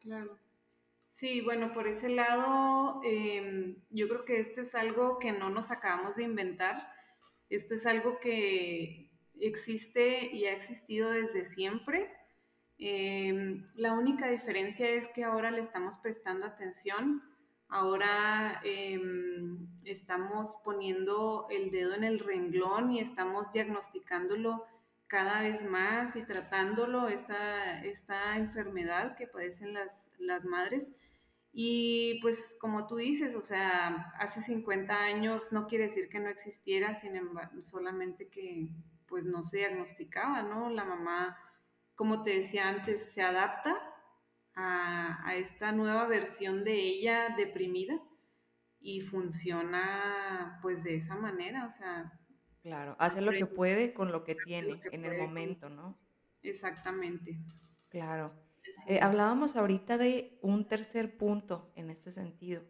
[0.00, 0.38] Claro.
[1.12, 5.70] Sí, bueno, por ese lado, em, yo creo que esto es algo que no nos
[5.70, 6.88] acabamos de inventar.
[7.50, 9.03] Esto es algo que
[9.40, 12.10] existe y ha existido desde siempre.
[12.78, 17.22] Em, la única diferencia es que ahora le estamos prestando atención,
[17.68, 24.64] ahora em, estamos poniendo el dedo en el renglón y estamos diagnosticándolo
[25.06, 30.92] cada vez más y tratándolo, esta, esta enfermedad que padecen las, las madres.
[31.52, 36.28] Y pues como tú dices, o sea, hace 50 años no quiere decir que no
[36.28, 38.68] existiera, sin embargo, solamente que
[39.14, 40.70] pues no se diagnosticaba, ¿no?
[40.70, 41.38] La mamá,
[41.94, 43.80] como te decía antes, se adapta
[44.56, 48.02] a, a esta nueva versión de ella deprimida
[48.80, 52.12] y funciona pues de esa manera, o sea,
[52.64, 55.96] Claro, hace lo que puede con lo que tiene en el momento, ¿no?
[56.42, 57.38] Exactamente.
[57.90, 58.32] Claro.
[58.88, 62.62] Eh, hablábamos ahorita de un tercer punto en este sentido.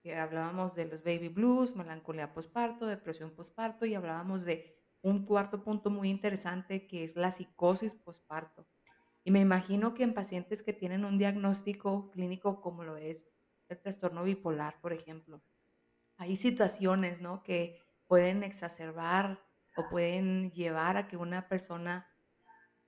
[0.00, 5.62] Que hablábamos de los baby blues, melancolía posparto, depresión posparto y hablábamos de un cuarto
[5.62, 8.66] punto muy interesante que es la psicosis posparto.
[9.24, 13.26] Y me imagino que en pacientes que tienen un diagnóstico clínico como lo es
[13.68, 15.42] el trastorno bipolar, por ejemplo,
[16.16, 17.42] hay situaciones, ¿no?
[17.42, 19.42] Que pueden exacerbar
[19.76, 22.08] o pueden llevar a que una persona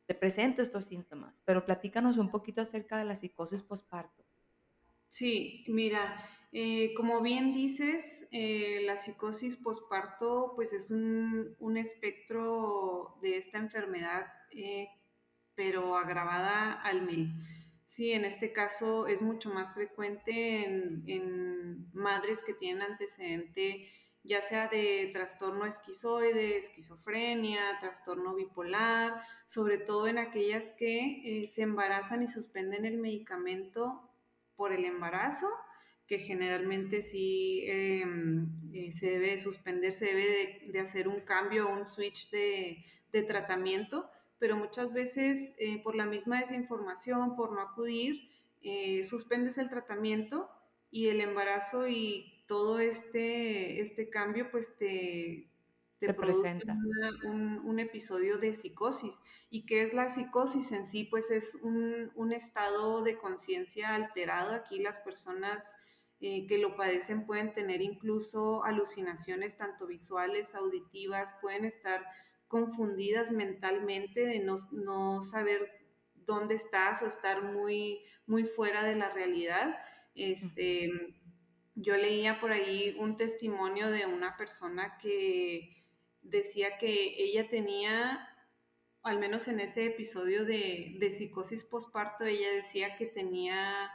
[0.07, 1.42] te presente estos síntomas.
[1.46, 4.24] Pero platícanos un poquito acerca de la psicosis postparto.
[5.09, 13.18] Sí, mira, eh, como bien dices, eh, la psicosis postparto pues es un, un, espectro
[13.20, 14.86] de esta enfermedad, eh,
[15.56, 17.32] pero agravada al mil.
[17.88, 23.88] Sí, en este caso es mucho más frecuente en, en madres que tienen antecedente
[24.22, 32.22] ya sea de trastorno esquizoide, esquizofrenia, trastorno bipolar, sobre todo en aquellas que se embarazan
[32.22, 34.08] y suspenden el medicamento
[34.56, 35.50] por el embarazo,
[36.06, 41.86] que generalmente sí em, eh, se debe suspender, se debe de, hacer un cambio un
[41.86, 42.84] switch de,
[43.28, 48.28] tratamiento, pero muchas veces eh, por la misma desinformación, por no acudir,
[49.02, 50.48] suspendes el tratamiento
[50.90, 55.50] y el embarazo y todo este, este cambio pues te,
[55.98, 56.76] te presenta
[57.24, 59.20] un, un, episodio de psicosis.
[59.50, 61.04] ¿Y qué es la psicosis en sí?
[61.04, 64.54] Pues es un, un estado de conciencia alterado.
[64.54, 65.76] Aquí las personas
[66.20, 72.05] eh, que lo padecen pueden tener incluso alucinaciones tanto visuales, auditivas, pueden estar
[72.48, 75.70] confundidas mentalmente de no, no saber
[76.14, 79.77] dónde estás o estar muy, muy fuera de la realidad.
[80.14, 80.90] Este,
[81.74, 85.85] yo leía por ahí un testimonio de una persona que
[86.22, 88.29] decía que ella tenía,
[89.03, 93.90] al menos en ese episodio de, psicosis posparto, ella decía que tenía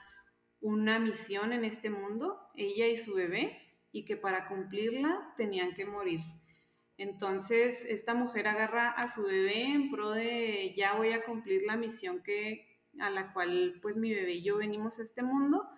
[0.62, 3.58] una misión en este mundo, ella y su bebé,
[3.92, 6.20] y que para cumplirla tenían que morir.
[6.98, 11.78] Entonces, esta mujer agarra a su bebé en pro de ya voy a cumplir la
[11.78, 12.68] misión que
[13.00, 15.70] a la cual pues mi bebé y yo venimos a este mundo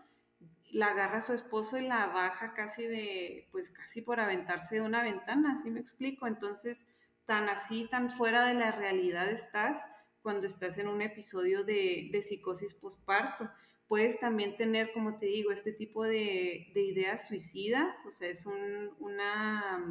[0.72, 4.82] la agarra a su esposo y la baja casi de, pues casi por aventarse de
[4.82, 6.28] una ventana, así me explico.
[6.28, 6.88] Entonces,
[7.26, 9.86] tan así, tan fuera de la realidad estás
[10.22, 13.50] cuando estás en un episodio de, de psicosis posparto.
[13.92, 18.46] Puedes también tener, como te digo, este tipo de, de ideas suicidas, o sea, es
[18.46, 19.84] un, una,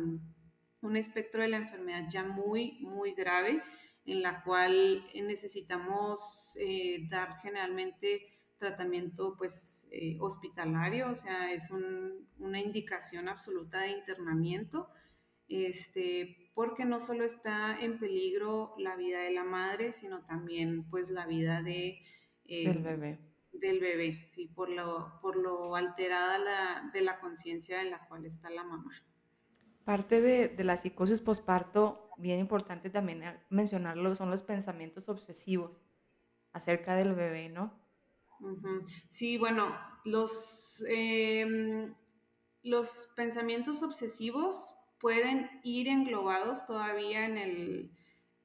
[0.81, 3.63] un espectro de la enfermedad ya muy, muy grave,
[4.07, 8.23] en la cual necesitamos eh, dar generalmente
[8.57, 14.89] tratamiento pues eh, hospitalario, o sea, es una indicación absoluta de internamiento,
[15.47, 21.11] este, porque no solo está en peligro la vida de la madre, sino también pues
[21.11, 22.01] la vida de,
[22.47, 23.30] eh, del bebé.
[23.53, 28.25] Del bebé, sí, por lo, por lo alterada la, de la conciencia en la cual
[28.25, 28.93] está la mamá.
[29.85, 35.81] Parte de, de la psicosis posparto, bien importante también mencionarlo, son los pensamientos obsesivos
[36.53, 37.81] acerca del bebé, ¿no?
[39.11, 41.95] Sí, bueno, los, em,
[42.63, 47.91] los pensamientos obsesivos pueden ir englobados todavía en el,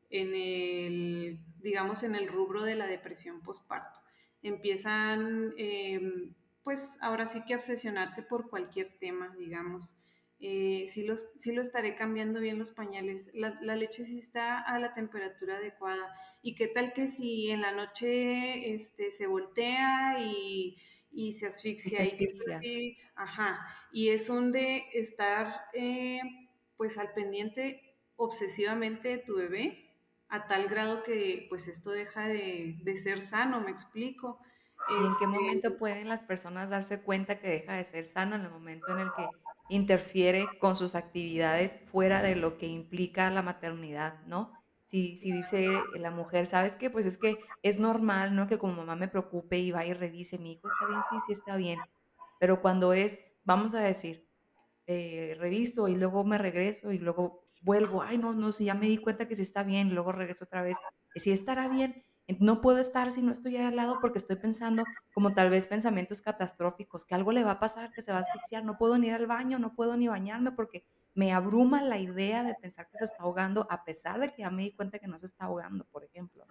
[0.10, 4.00] en el, digamos, en el rubro de la depresión postparto.
[4.46, 9.92] Empiezan, em, pues ahora sí que obsesionarse por cualquier tema, digamos.
[10.40, 13.32] Eh, sí, los, sí lo estaré cambiando bien los pañales.
[13.34, 16.14] La, la, leche sí está a la temperatura adecuada.
[16.44, 20.78] ¿Y qué tal que si en la noche este, se voltea y,
[21.12, 22.04] y se asfixia?
[22.04, 22.60] Y se asfixia.
[22.64, 23.66] Y, ajá.
[23.92, 26.22] Y es donde estar eh,
[26.78, 29.85] pues al pendiente obsesivamente de tu bebé
[30.36, 34.40] a tal grado que pues esto deja de, de ser sano, me explico.
[34.88, 38.36] ¿Y en qué momento este pueden las personas darse cuenta que deja de ser sano?
[38.36, 39.26] En el momento en el que
[39.70, 44.54] interfiere con sus actividades fuera de lo que implica la maternidad, ¿no?
[44.84, 46.92] Si, si dice la mujer, ¿sabes qué?
[46.92, 48.48] Pues es que es normal, ¿no?
[48.48, 51.34] Que como mamá me preocupe y vaya y revise, mi hijo está bien, sí, sí
[51.34, 51.80] está bien.
[52.40, 54.28] Pero cuando es, vamos a decir,
[54.88, 58.88] eh, reviso y luego me regreso y luego vuelvo, ay, no, no, si ya me
[58.88, 60.78] di cuenta que sí está bien, luego regreso otra vez,
[61.14, 62.04] que sí estará bien,
[62.40, 66.22] no puedo estar si no estoy al lado porque estoy pensando como tal vez pensamientos
[66.22, 69.08] catastróficos, que algo le va a pasar, que se va a asfixiar, no puedo ni
[69.08, 72.98] ir al baño, no puedo ni bañarme porque me abruma la idea de pensar que
[72.98, 75.46] se está ahogando a pesar de que ya me di cuenta que no se está
[75.46, 76.46] ahogando, por ejemplo.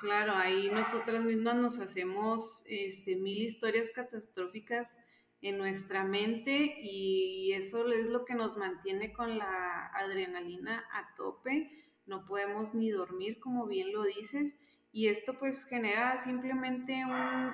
[0.00, 4.96] Claro, ahí nosotras mismas nos hacemos este, mil historias catastróficas
[5.42, 11.70] en nuestra mente y eso es lo que nos mantiene con la adrenalina a tope.
[12.06, 14.56] No podemos ni dormir, como bien lo dices
[14.92, 17.04] y esto pues genera simplemente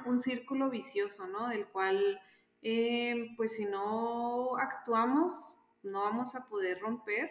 [0.07, 1.49] un, círculo vicioso, ¿no?
[1.49, 2.21] Del cual
[2.63, 7.31] eh, pues si no actuamos no vamos a poder romper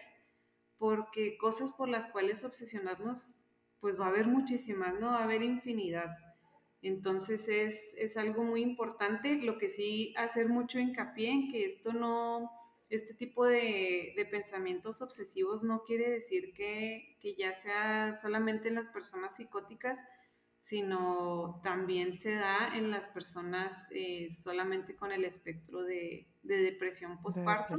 [0.77, 3.39] porque cosas por las cuales obsesionarnos
[3.79, 5.11] pues va a haber muchísimas, ¿no?
[5.11, 6.17] Va a haber infinidad.
[6.81, 11.93] Entonces es, es algo muy importante, lo que sí hacer mucho hincapié en que esto
[11.93, 12.49] no,
[12.91, 19.37] este tipo de, pensamientos obsesivos no quiere decir que, ya sea solamente en las personas
[19.37, 19.99] psicóticas,
[20.59, 27.75] sino también se da en las personas eh, solamente con el espectro de, depresión postparto,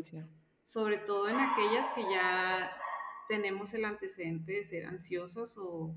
[0.64, 2.72] sobre todo en aquellas que ya
[3.28, 5.94] tenemos el antecedente de ser ansiosas o,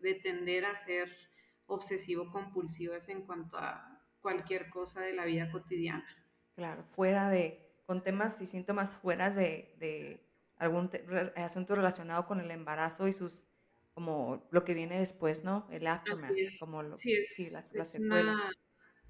[0.00, 1.10] de tender a ser
[1.72, 6.06] obsesivo-compulsivas en cuanto a cualquier cosa de la vida cotidiana.
[6.54, 10.24] Claro, fuera de, con temas y síntomas fuera de, de
[10.56, 10.90] algún
[11.36, 13.44] asunto relacionado con el embarazo y sus,
[13.94, 15.66] como lo que viene después, ¿no?
[15.70, 16.30] El aftermath,
[16.60, 18.50] como lo, sí, es, sí, las, es una,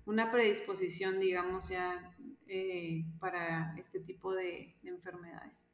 [0.07, 2.11] una, predisposición, digamos, ya
[2.47, 5.67] eh, para este tipo de, de enfermedades.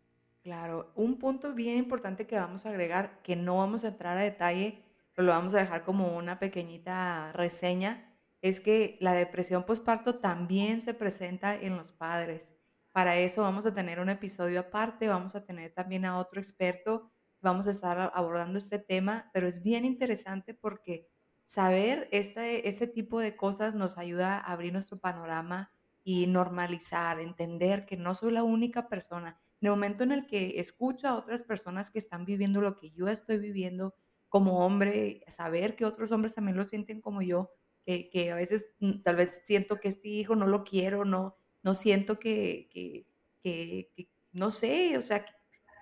[0.42, 4.22] Claro, un punto bien importante que vamos a agregar, que no vamos a entrar a
[4.22, 4.83] detalle,
[5.23, 10.95] lo vamos a dejar como una pequeñita reseña, es que la depresión postparto también se
[10.95, 12.55] presenta en los padres.
[12.93, 17.11] Para eso vamos a tener un episodio aparte, vamos a tener también a otro experto,
[17.41, 21.09] vamos a estar abordando este tema, pero es bien interesante porque
[21.45, 25.73] saber este, este tipo de cosas nos ayuda a abrir nuestro panorama
[26.05, 29.41] y normalizar, entender que no soy la única persona.
[29.61, 32.91] En el momento en el que escucho a otras personas que están viviendo lo que
[32.91, 33.95] yo estoy viviendo
[34.29, 37.51] como hombre, saber que otros hombres también lo sienten como yo,
[37.85, 41.37] que, que a veces mm, tal vez siento que este hijo no lo quiero, no,
[41.62, 43.07] no siento que, que,
[43.43, 45.25] que, no sé, o sea,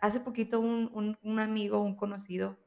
[0.01, 2.59] hace poquito un, un, un, amigo, un conocido,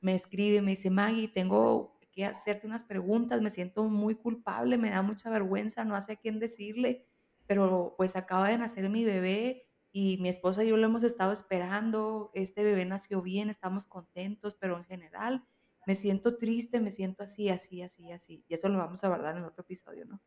[0.00, 4.90] me escribe, me dice, Maggie, tengo que hacerte unas preguntas, me siento muy culpable, me
[4.90, 7.06] da mucha vergüenza, no sé a quién decirle,
[7.46, 9.65] pero pues acaba de nacer mi bebé
[9.98, 14.54] y mi esposa y yo lo hemos estado esperando, este bebé nació bien, estamos contentos,
[14.54, 15.48] pero en general
[15.86, 18.44] me siento triste, me siento así, así, así, así.
[18.46, 20.20] Y eso lo vamos a abordar en otro episodio, ¿no?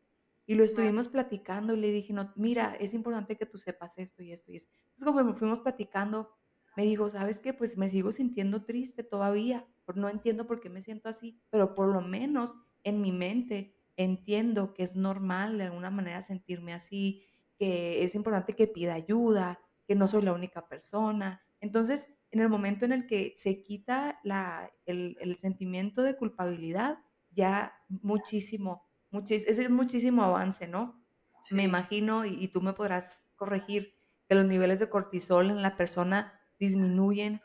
[0.44, 4.24] Y lo estuvimos platicando y le dije, no, mira, es importante que tú sepas esto
[4.24, 4.72] y esto y esto.
[4.98, 6.30] Entonces, como fuimos platicando,
[6.76, 7.54] me dijo, ¿sabes qué?
[7.54, 9.68] Pues me sigo sintiendo triste todavía.
[9.94, 14.74] No entiendo por qué me siento así, pero por lo menos en mi mente entiendo
[14.74, 17.22] que es normal de alguna manera sentirme así,
[17.60, 21.42] que es importante que pida ayuda, que no soy la única persona.
[21.60, 26.98] Entonces, en el momento en el que se quita la, el, el sentimiento de culpabilidad,
[27.30, 31.02] ya muchísimo ese es muchísimo avance, ¿no?
[31.50, 33.94] Me imagino, y, tú me podrás corregir,
[34.28, 37.40] que los niveles de cortisol en la persona disminuyen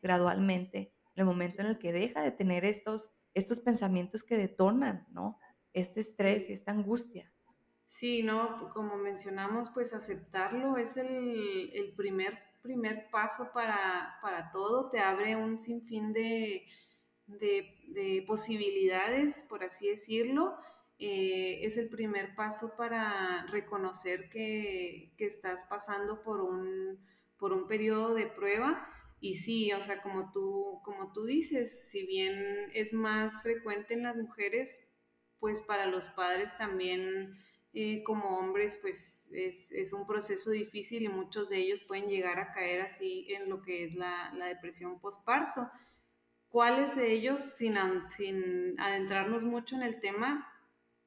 [0.00, 5.08] gradualmente en el momento en el que deja de tener estos, estos pensamientos que detonan,
[5.10, 5.38] ¿no?
[5.72, 7.32] Este estrés y esta angustia.
[7.88, 8.70] Sí, ¿no?
[8.74, 15.36] Como mencionamos, pues aceptarlo es el, el primer, primer paso para, para todo, te abre
[15.36, 16.66] un sinfín de,
[17.28, 20.56] de, posibilidades, por así decirlo,
[20.98, 26.98] eh, es el primer paso para reconocer que, estás pasando por un,
[27.38, 28.88] por un periodo de prueba.
[29.20, 34.04] Y sí, o sea, como tú, como tú dices, si bien es más frecuente en
[34.04, 34.80] las mujeres,
[35.40, 37.36] pues para los padres también
[37.74, 42.52] eh, como hombres, pues es, un proceso difícil y muchos de ellos pueden llegar a
[42.52, 45.68] caer así en lo que es la, depresión postparto.
[46.48, 47.76] ¿Cuáles de ellos, sin,
[48.08, 50.50] sin adentrarnos mucho en el tema,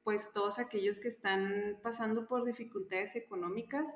[0.04, 3.88] pues todos aquellos que están pasando por dificultades económicas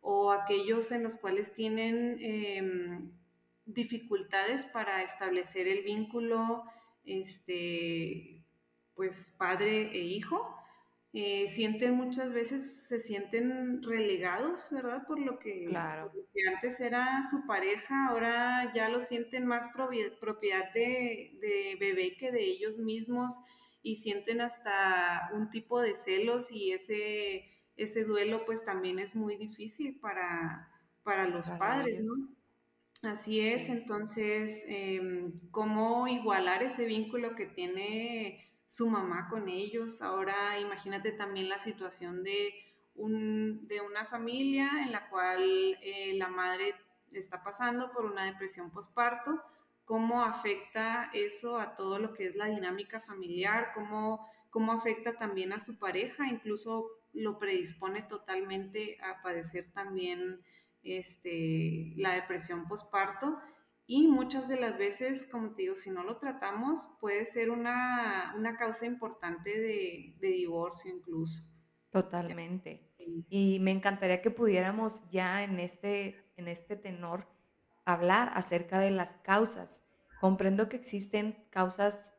[0.00, 3.10] o aquellos en los cuales tienen em,
[3.64, 6.64] dificultades para establecer el vínculo,
[7.04, 8.44] este,
[8.94, 10.53] pues padre e hijo,
[11.16, 15.06] eh, sienten muchas veces, se sienten relegados, ¿verdad?
[15.06, 15.72] Por lo, que,
[16.52, 22.78] antes era su pareja, ahora ya lo sienten más propiedad de, bebé que de ellos
[22.78, 23.32] mismos
[23.80, 27.44] y sienten hasta un tipo de celos y ese,
[27.76, 30.68] ese duelo pues también es muy difícil para,
[31.04, 32.12] para los padres, ¿no?
[33.02, 38.44] Así es, entonces, em, ¿cómo igualar ese vínculo que tiene
[38.74, 40.02] su mamá con ellos.
[40.02, 42.52] Ahora imagínate también la situación de,
[42.96, 45.42] un, de una familia en la cual
[45.80, 46.74] eh, la madre
[47.12, 49.40] está pasando por una depresión postparto,
[49.84, 55.52] cómo afecta eso a todo lo que es la dinámica familiar, cómo, cómo afecta también
[55.52, 60.40] a su pareja, incluso lo predispone totalmente a padecer también
[60.82, 63.38] este, la depresión postparto
[63.86, 68.34] y muchas de las veces, como te digo, si no lo tratamos, puede ser una,
[68.58, 71.42] causa importante de, divorcio incluso.
[71.90, 72.88] Totalmente.
[73.28, 77.28] Y me encantaría que pudiéramos ya en este, en este tenor
[77.84, 79.82] hablar acerca de las causas.
[80.20, 82.14] Comprendo que existen causas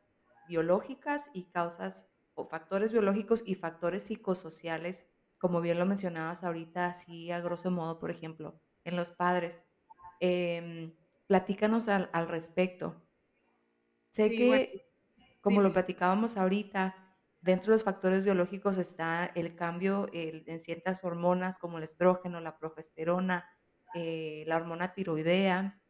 [0.48, 5.04] biológicas y causas o factores biológicos y factores psicosociales,
[5.38, 9.64] como bien lo mencionabas ahorita, así a grosso modo, por ejemplo, en los padres.
[10.20, 10.94] Em,
[11.26, 13.02] Platícanos al, respecto.
[14.10, 14.86] Sé que,
[15.40, 16.94] como lo platicábamos ahorita,
[17.40, 22.58] dentro de los factores biológicos está el cambio en ciertas hormonas como el estrógeno, la
[22.58, 23.48] progesterona,
[23.94, 25.80] eh, la hormona tiroidea.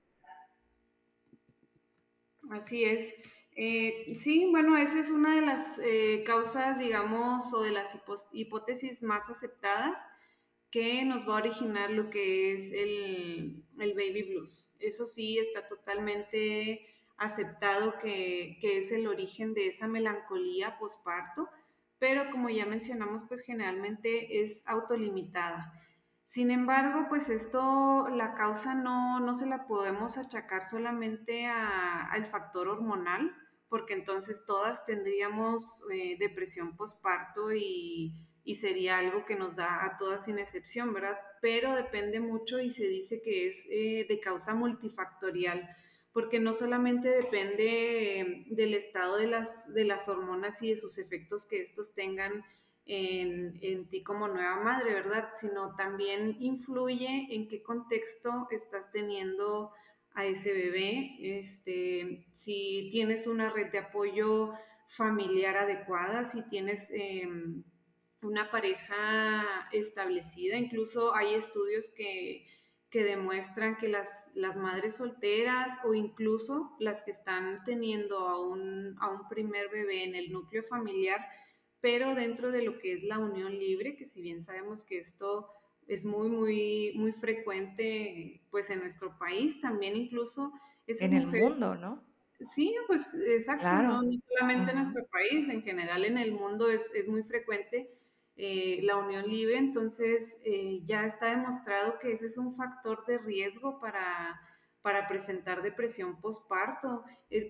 [2.51, 3.15] Así es.
[3.59, 7.99] Eh, sí, bueno, esa es una de las eh, causas, digamos, o de las
[8.33, 9.99] hipótesis más aceptadas
[10.71, 14.71] que nos va a originar lo que es el, baby blues.
[14.79, 16.87] Eso sí está totalmente
[17.17, 21.49] aceptado que, es el origen de esa melancolía posparto,
[21.99, 25.73] pero como ya mencionamos, pues generalmente es autolimitada.
[26.27, 32.69] Sin embargo, pues esto, la causa no, no se la podemos achacar solamente al factor
[32.69, 33.33] hormonal,
[33.69, 38.15] porque entonces todas tendríamos eh, depresión posparto y
[38.47, 41.19] y sería algo que nos da a todas sin excepción, ¿verdad?
[41.43, 45.69] Pero depende mucho y se dice que es eh, de causa multifactorial,
[46.13, 50.97] porque no solamente depende em, del estado de las, de las hormonas y de sus
[50.97, 52.45] efectos que estos tengan
[52.87, 55.31] en, en, ti como nueva madre, ¿verdad?
[55.35, 59.73] Sino también influye en qué contexto estás teniendo
[60.15, 64.53] a ese bebé, este, si tienes una red de apoyo
[64.87, 66.93] familiar adecuada, si tienes...
[66.95, 67.65] Em,
[68.27, 70.57] una pareja establecida.
[70.57, 72.47] Incluso hay estudios que,
[72.93, 79.11] demuestran que las, las, madres solteras o incluso las que están teniendo a un, a
[79.11, 81.21] un primer bebé en el núcleo familiar,
[81.83, 85.47] pero dentro de lo que es la unión libre, que si bien sabemos que esto
[85.87, 90.55] es muy, muy, muy frecuente pues en nuestro país, también incluso...
[90.87, 92.03] en el mundo, ¿no?
[92.55, 97.09] Sí, pues exacto, no, solamente en nuestro país, en general en el mundo es, es
[97.09, 97.91] muy frecuente
[98.39, 103.17] eh, la unión libre, entonces eh, ya está demostrado que ese es un factor de
[103.17, 104.39] riesgo para,
[104.83, 107.03] para presentar depresión postparto,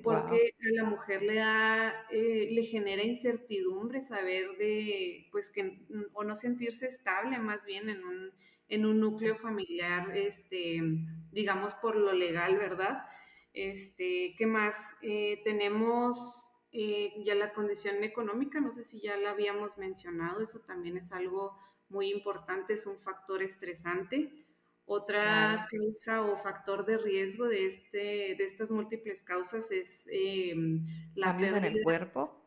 [0.05, 6.23] porque a la mujer le da, eh, le genera incertidumbre saber de, pues que, o
[6.23, 8.31] no sentirse estable más bien en un,
[8.69, 10.81] en un núcleo familiar, este,
[11.33, 13.05] digamos por lo legal, ¿verdad?
[13.53, 14.77] Este, ¿qué más?
[15.43, 16.47] tenemos
[16.79, 21.11] eh, ya la condición económica, no sé si ya la habíamos mencionado, eso también es
[21.11, 21.59] algo
[21.89, 24.31] muy importante, es un factor estresante.
[24.85, 30.55] Otra causa o factor de riesgo de, este, de estas múltiples causas es eh,
[31.15, 32.45] la cambios en el cuerpo,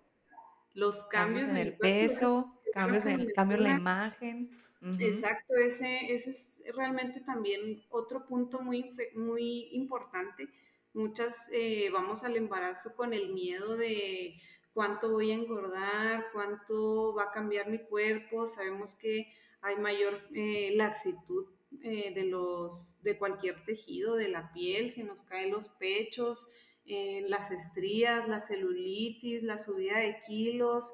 [0.75, 4.51] los cambios, en el, peso, cambios en el cambio en la imagen.
[4.99, 10.47] Exacto, ese, ese es realmente también otro punto muy, muy importante
[10.93, 14.35] Muchas eh, vamos al embarazo con el miedo de
[14.73, 18.47] cuánto voy a engordar, cuánto va a cambiar mi cuerpo.
[18.47, 19.31] Sabemos que
[19.61, 21.47] hay mayor eh, laxitud
[21.83, 26.47] eh, de, los, de cualquier tejido, de la piel, se nos caen los pechos,
[26.85, 30.93] eh, las estrías, la celulitis, la subida de kilos.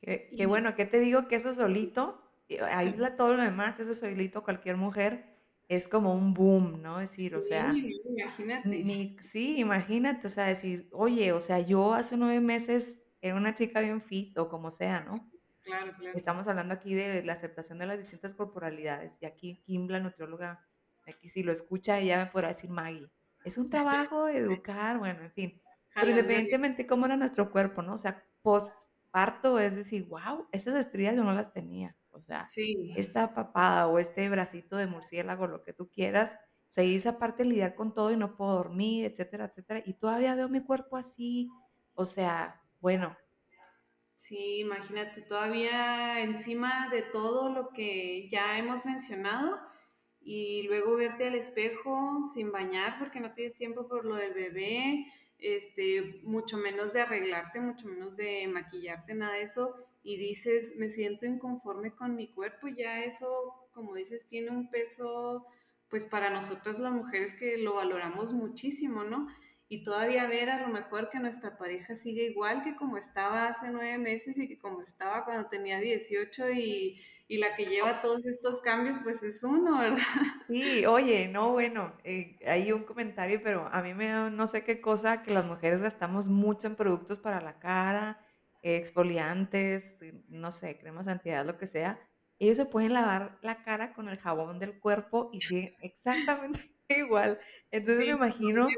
[0.00, 1.26] Que, bueno, ¿qué te digo?
[1.26, 2.22] Que eso solito,
[2.70, 5.35] aísla todo lo demás, eso solito cualquier mujer
[5.68, 6.98] es como un boom, ¿no?
[6.98, 9.16] Decir, o sea, imagínate.
[9.20, 13.80] sí, imagínate, o sea, decir, oye, o sea, yo hace nueve meses era una chica
[13.80, 15.30] bien fit o como sea, ¿no?
[15.62, 16.16] Claro, claro.
[16.16, 20.64] Estamos hablando aquí de la aceptación de las distintas corporalidades y aquí Kim, la nutrióloga,
[21.06, 23.10] aquí si lo escucha ella me podrá decir Maggie.
[23.44, 25.60] Es un trabajo educar, bueno, en fin.
[25.94, 27.94] Pero independientemente de cómo era nuestro cuerpo, ¿no?
[27.94, 31.96] O sea, postparto es decir, wow, esas estrías yo no las tenía.
[32.16, 32.46] O sea,
[32.96, 36.36] esta papada o este bracito de murciélago, lo que tú quieras,
[36.68, 39.82] o sea, y esa parte lidiar con todo y no puedo dormir, etcétera, etcétera.
[39.84, 41.48] Y todavía veo mi cuerpo así.
[41.94, 43.16] O sea, bueno.
[44.16, 49.58] Sí, imagínate, todavía encima de todo lo que ya hemos mencionado
[50.20, 55.06] y luego verte al espejo sin bañar porque no tienes tiempo por lo del bebé,
[55.38, 60.88] este, mucho menos de arreglarte, mucho menos de maquillarte, nada de eso y dices, me
[60.88, 65.44] siento inconforme con mi cuerpo, ya eso, como dices, tiene un peso,
[65.90, 69.26] pues para nosotras las mujeres que lo valoramos muchísimo, ¿no?
[69.68, 73.68] Y todavía ver a lo mejor que nuestra pareja sigue igual que como estaba hace
[73.72, 78.26] nueve meses y que como estaba cuando tenía 18 y, y la que lleva todos
[78.26, 79.98] estos cambios, pues es uno, ¿verdad?
[80.48, 84.62] Sí, oye, no, bueno, eh, hay un comentario, pero a mí me da no sé
[84.62, 88.20] qué cosa que las mujeres gastamos mucho en productos para la cara,
[88.74, 92.00] exfoliantes, no sé, cremas antiedad, lo que sea,
[92.38, 96.58] ellos se pueden lavar la cara con el jabón del cuerpo y siguen exactamente
[96.96, 97.38] igual.
[97.70, 98.68] Entonces me imagino,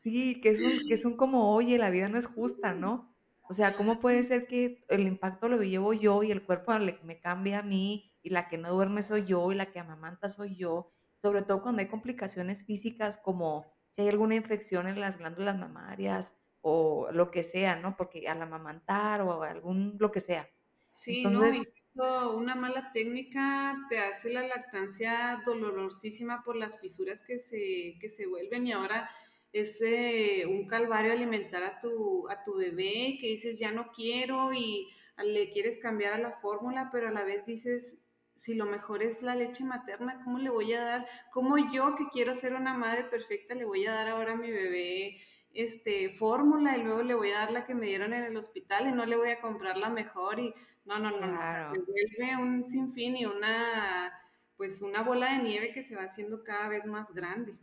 [0.00, 3.14] sí, que es, un, que es un como, oye, la vida no es justa, ¿no?
[3.42, 6.72] O sea, ¿cómo puede ser que el impacto lo llevo yo y el cuerpo
[7.02, 10.30] me cambia a mí y la que no duerme soy yo y la que amamanta
[10.30, 10.92] soy yo?
[11.20, 16.41] Sobre todo cuando hay complicaciones físicas como si hay alguna infección en las glándulas mamarias
[16.62, 17.96] o lo que sea, ¿no?
[17.96, 20.48] Porque al amamantar o algún, lo que sea.
[20.92, 27.38] Sí, Entonces, no, una mala técnica te hace la lactancia dolorosísima por las fisuras que
[27.38, 29.10] se, que se vuelven y ahora
[29.52, 34.52] es eh, un calvario alimentar a tu, a tu bebé que dices ya no quiero
[34.54, 34.88] y
[35.22, 37.98] le quieres cambiar a la fórmula, pero a la vez dices,
[38.34, 41.06] si lo mejor es la leche materna, ¿cómo le voy a dar?
[41.32, 44.50] ¿Cómo yo que quiero ser una madre perfecta le voy a dar ahora a mi
[44.50, 45.18] bebé
[45.54, 48.88] este, fórmula y luego le voy a dar la que me dieron en el hospital
[48.88, 52.66] y no le voy a comprar la mejor y no, no, no, se vuelve un
[52.66, 54.12] sinfín y una,
[54.56, 57.54] pues una bola de nieve que se va haciendo cada vez más grande.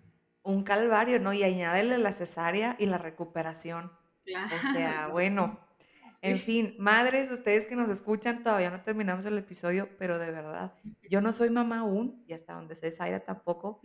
[0.41, 1.33] Un calvario, ¿no?
[1.33, 3.91] Y añádele la cesárea y la recuperación.
[4.25, 5.59] O sea, bueno,
[6.21, 10.73] en fin, madres, ustedes que nos escuchan, todavía no terminamos el episodio, pero de verdad,
[11.09, 13.81] yo no soy mamá aún, y hasta donde se Zaira tampoco,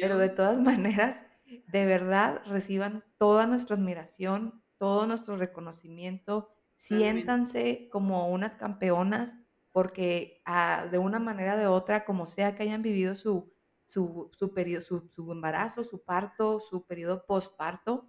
[0.00, 1.24] pero de todas maneras,
[1.68, 9.38] de verdad reciban toda nuestra admiración, todo nuestro reconocimiento, siéntanse como unas campeonas,
[9.72, 13.52] porque ah, de una manera o de otra, como sea que hayan vivido su,
[13.84, 18.08] su, su, periodo, su, embarazo, su parto, su periodo postparto,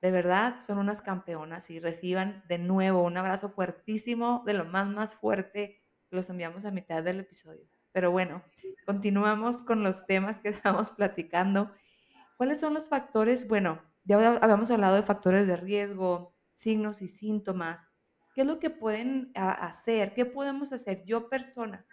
[0.00, 4.86] de verdad son unas campeonas y reciban de nuevo un abrazo fuertísimo, de lo más,
[4.86, 5.82] más fuerte.
[6.10, 7.68] Los enviamos a mitad del episodio.
[7.92, 8.42] Pero bueno,
[8.86, 11.72] continuamos con los temas que estamos platicando.
[12.38, 13.48] ¿Cuáles son los factores?
[13.48, 17.88] Bueno, ya habíamos hablado de factores de riesgo, signos y síntomas.
[18.32, 20.14] ¿Qué es lo que pueden hacer?
[20.14, 21.84] ¿Qué podemos hacer yo persona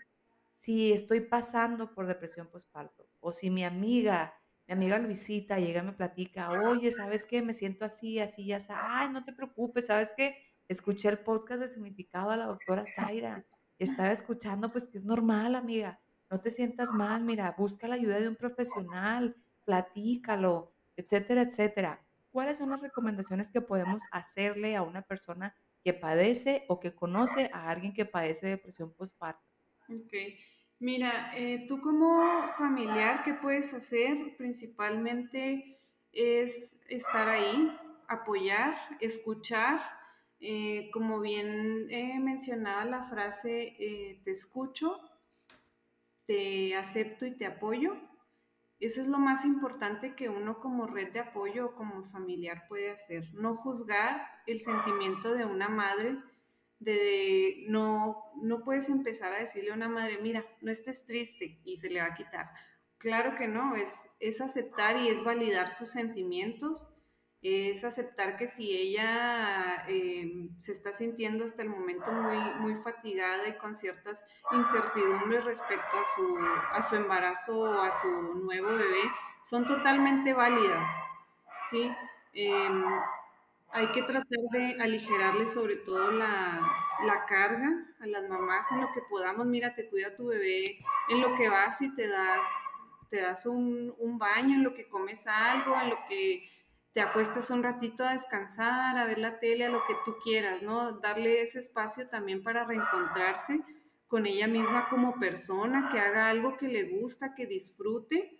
[0.55, 3.09] si estoy pasando por depresión postparto?
[3.21, 4.35] O si mi amiga,
[4.67, 7.41] mi amiga Luisita llega y me platica, oye, ¿sabes qué?
[7.41, 10.37] Me siento así, así, ya Ay, no te preocupes, ¿sabes qué?
[10.67, 13.47] Escuché el podcast de significado a la doctora Zaira.
[13.79, 15.99] Estaba escuchando, pues que es normal, amiga.
[16.29, 19.35] No te sientas mal, mira, busca la ayuda de un profesional
[19.65, 22.05] platícalo, etcétera, etcétera.
[22.31, 27.49] ¿Cuáles son las recomendaciones que podemos hacerle a una persona que padece o que conoce
[27.53, 29.43] a alguien que padece depresión postparto?
[29.89, 30.13] Ok.
[30.79, 32.21] Mira, eh, tú como
[32.57, 34.35] familiar, ¿qué puedes hacer?
[34.37, 35.79] Principalmente
[36.11, 37.71] es estar ahí,
[38.07, 39.81] apoyar, escuchar.
[40.41, 43.75] Eh, como bien eh, mencionaba la frase,
[44.23, 44.99] te escucho,
[46.25, 47.95] te acepto y te apoyo.
[48.79, 52.91] Eso es lo más importante que uno como red de apoyo o como familiar puede
[52.91, 53.33] hacer.
[53.33, 56.17] No juzgar el sentimiento de una madre,
[56.79, 61.77] de no, no puedes empezar a decirle a una madre, mira, no estés triste y
[61.77, 62.49] se le va a quitar.
[62.97, 66.85] claro que no, es, es aceptar y es validar sus sentimientos,
[67.45, 73.47] es aceptar que si ella eh, se está sintiendo hasta el momento muy, muy fatigada
[73.47, 76.37] y con ciertas incertidumbres respecto a su,
[76.71, 79.03] a su embarazo o a su nuevo bebé,
[79.43, 80.89] son totalmente válidas,
[81.69, 81.91] ¿sí?
[82.33, 82.83] Em,
[83.71, 86.59] hay que tratar de aligerarle sobre todo la,
[87.05, 87.69] la, carga
[87.99, 89.45] a las mamás en lo que podamos.
[89.45, 90.79] Mira, te cuida tu bebé,
[91.09, 92.45] en lo que vas y te das,
[93.11, 96.54] te das un, un baño, en lo que comes algo, en lo que
[96.95, 100.61] te acuestas un ratito a descansar, a ver la tele, a lo que tú quieras,
[100.61, 100.93] ¿no?
[100.93, 103.59] Darle ese espacio también para reencontrarse
[104.07, 108.39] con ella misma como persona, que haga algo que le gusta, que disfrute.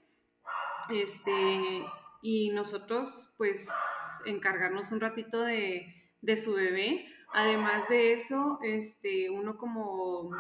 [0.89, 1.84] Este,
[2.22, 3.68] y nosotros, pues,
[4.26, 7.06] encargarnos un ratito de, de su bebé.
[7.34, 10.32] Además de eso, este, uno como,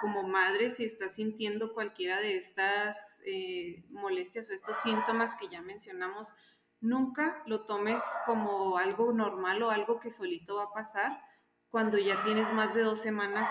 [0.00, 5.60] como madre, si está sintiendo cualquiera de estas eh, molestias o estos síntomas que ya
[5.60, 6.32] mencionamos,
[6.80, 11.20] nunca lo tomes como algo normal o algo que solito va a pasar
[11.68, 13.48] cuando ya tienes más de dos semanas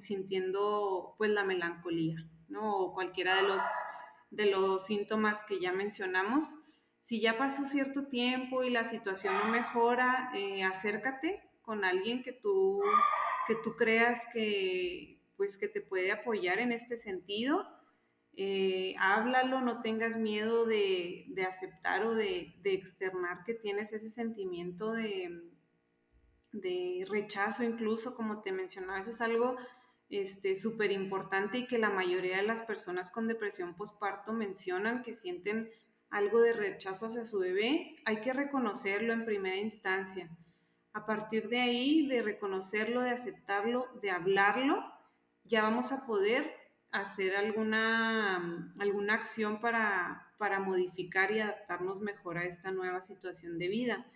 [0.00, 2.16] sintiendo pues la melancolía,
[2.48, 2.76] ¿no?
[2.76, 3.62] O cualquiera de los,
[4.30, 6.44] de los síntomas que ya mencionamos.
[7.02, 12.32] Si ya pasó cierto tiempo y la situación no mejora, eh, acércate con alguien que
[12.32, 12.80] tú,
[13.46, 17.66] que tú creas que, pues, que te puede apoyar en este sentido
[18.34, 25.42] eh, háblalo, no tengas miedo de, aceptar o de, externar que tienes ese sentimiento de,
[26.52, 29.56] de, rechazo, incluso como te mencionaba, eso es algo
[30.56, 35.14] súper este, importante y que la mayoría de las personas con depresión postparto mencionan que
[35.14, 35.70] sienten
[36.10, 40.28] algo de rechazo hacia su bebé, hay que reconocerlo en primera instancia.
[40.92, 44.84] A partir de ahí, de reconocerlo, de aceptarlo, de hablarlo,
[45.44, 46.61] ya vamos a poder
[46.92, 53.68] hacer alguna, alguna acción para, para modificar y adaptarnos mejor a esta nueva situación de
[53.68, 54.06] vida.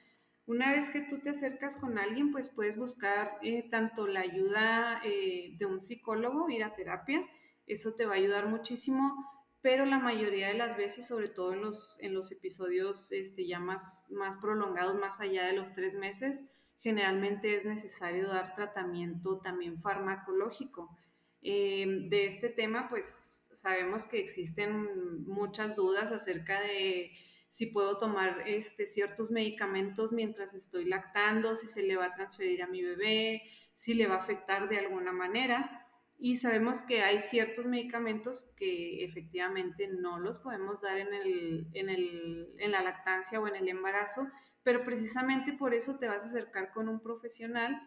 [0.46, 5.00] Una vez que tú te acercas con alguien, pues puedes buscar eh, tanto la ayuda
[5.02, 7.26] eh, de un psicólogo, ir a terapia,
[7.66, 9.12] eso te va a ayudar muchísimo,
[9.60, 13.58] pero la mayoría de las veces, sobre todo en los, en los episodios este, ya
[13.58, 16.44] más, más prolongados, más allá de los tres meses,
[16.78, 20.96] generalmente es necesario dar tratamiento también farmacológico.
[21.42, 27.12] Em, de este tema, pues sabemos que existen muchas dudas acerca de
[27.48, 32.62] si puedo tomar este, ciertos medicamentos mientras estoy lactando, si se le va a transferir
[32.62, 35.86] a mi bebé, si le va a afectar de alguna manera.
[36.18, 41.88] Y sabemos que hay ciertos medicamentos que efectivamente no los podemos dar en, el, en,
[41.88, 44.28] el, en la lactancia o en el embarazo,
[44.62, 47.80] pero precisamente por eso te vas a acercar con un profesional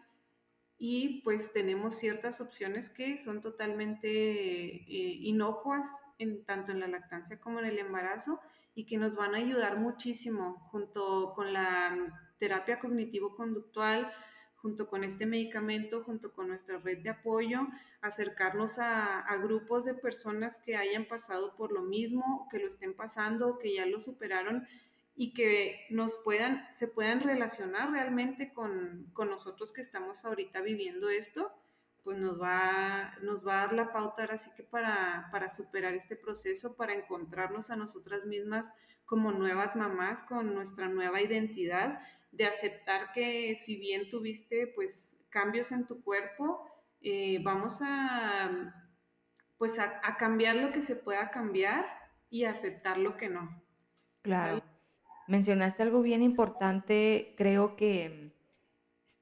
[0.82, 5.86] y pues tenemos ciertas opciones que son totalmente eh, inocuas
[6.18, 8.40] en, tanto en la lactancia como en el embarazo
[8.74, 11.94] y que nos van a ayudar muchísimo junto con la
[12.38, 14.10] terapia cognitivo-conductual,
[14.56, 17.60] junto con este medicamento, junto con nuestra red de apoyo,
[18.00, 22.94] acercarnos a, a, grupos de personas que hayan pasado por lo mismo, que lo estén
[22.94, 24.66] pasando, que ya lo superaron
[25.20, 31.10] y que nos puedan, se puedan relacionar realmente con, con, nosotros que estamos ahorita viviendo
[31.10, 31.52] esto,
[32.02, 35.92] pues nos va, nos va a dar la pauta ahora sí que para, para superar
[35.92, 38.72] este proceso, para encontrarnos a nosotras mismas
[39.04, 42.00] como nuevas mamás, con nuestra nueva identidad,
[42.32, 46.66] de aceptar que si bien tuviste pues cambios en tu cuerpo,
[47.02, 48.74] eh, vamos a
[49.58, 51.84] pues a, a, cambiar lo que se pueda cambiar
[52.30, 53.62] y aceptar lo que no.
[54.22, 54.69] Claro.
[55.30, 58.34] Mencionaste algo bien importante, creo que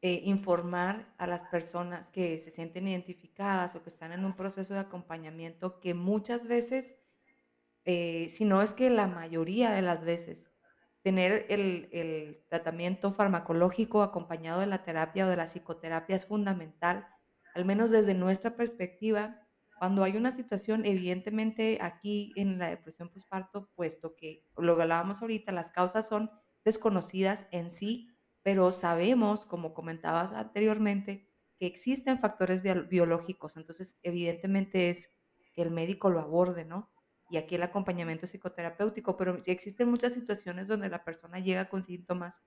[0.01, 4.73] eh, informar a las personas que se sienten identificadas o que están en un proceso
[4.73, 6.97] de acompañamiento que muchas veces,
[7.85, 10.51] eh, si no es que la mayoría de las veces,
[11.03, 17.07] tener el, el tratamiento farmacológico acompañado de la terapia o de la psicoterapia es fundamental,
[17.55, 19.47] al menos desde nuestra perspectiva,
[19.79, 25.53] cuando hay una situación, evidentemente aquí en la depresión postparto, puesto que lo hablábamos ahorita,
[25.53, 26.31] las causas son
[26.65, 28.11] desconocidas en sí,
[28.43, 35.11] pero sabemos, como comentabas anteriormente, que existen factores biológicos, entonces evidentemente es
[35.55, 36.93] que el médico lo aborde, ¿no?
[37.31, 42.43] Y aquí el acompañamiento psicoterapéutico, pero existen muchas situaciones donde la persona llega con síntomas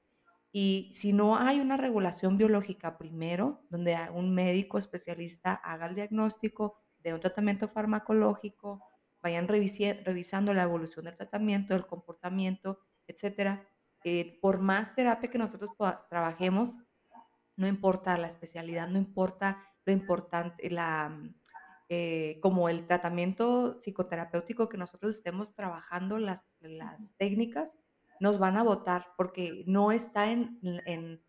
[0.51, 6.77] y si no hay una regulación biológica primero, donde un médico especialista haga el diagnóstico,
[7.03, 8.83] de un tratamiento farmacológico,
[9.21, 13.67] vayan revisando la evolución del tratamiento, del comportamiento, etcétera.
[14.03, 15.69] Eh, por más terapia que nosotros
[16.09, 16.75] trabajemos,
[17.55, 21.19] no importa la especialidad, no importa lo importante, la,
[21.89, 27.75] eh, como el tratamiento psicoterapéutico que nosotros estemos trabajando, las, las técnicas,
[28.19, 31.21] nos van a votar porque no está en, en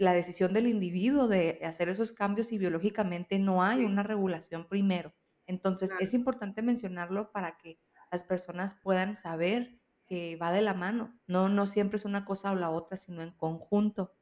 [0.00, 5.14] la decisión del individuo de hacer esos cambios y biológicamente no hay una regulación primero.
[5.46, 7.78] Entonces es importante mencionarlo para que
[8.10, 11.18] las personas puedan saber que va de la mano.
[11.26, 14.14] No, no siempre es una cosa o la otra, sino en conjunto.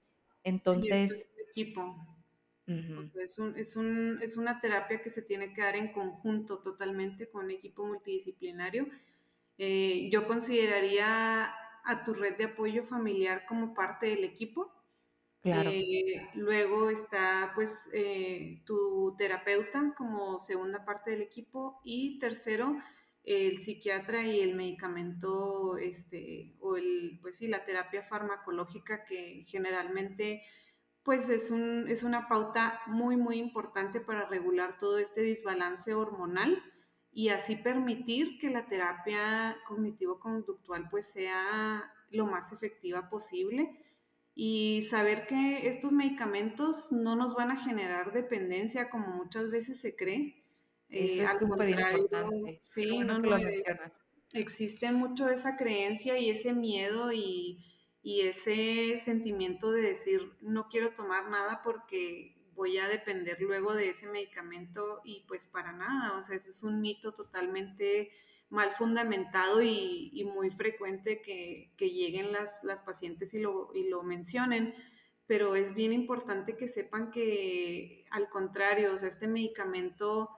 [0.42, 1.10] Entonces...
[1.10, 2.10] Sí, es equipo
[3.20, 7.28] es, un, es, un, es, una terapia que se tiene que dar en conjunto totalmente
[7.28, 8.86] con equipo multidisciplinario.
[9.58, 11.52] Eh, yo consideraría
[11.84, 14.72] a tu red de apoyo familiar como parte del equipo.
[15.42, 22.76] Eh, luego está pues eh, tu terapeuta como segunda parte del equipo y tercero
[23.24, 30.42] el psiquiatra y el medicamento este o el pues sí la terapia farmacológica que generalmente
[31.02, 36.62] pues es, un, es una pauta muy, muy importante para regular todo este desbalance hormonal
[37.12, 43.70] y así permitir que la terapia cognitivo-conductual pues sea lo más efectiva posible
[44.34, 49.96] y saber que estos medicamentos no nos van a generar dependencia como muchas veces se
[49.96, 50.44] cree.
[50.88, 52.58] Eso eh, es súper importante.
[52.60, 53.36] Sí, no, no,
[54.32, 57.64] existe mucho esa creencia y ese miedo y
[58.02, 63.90] y ese sentimiento de decir no quiero tomar nada porque voy a depender luego de
[63.90, 68.10] ese medicamento y pues para nada, o sea, eso es un mito totalmente
[68.50, 74.74] mal fundamentado y, muy frecuente que, lleguen las, pacientes y lo, mencionen,
[75.26, 80.30] pero es bien importante que sepan que al contrario, o sea, este medicamento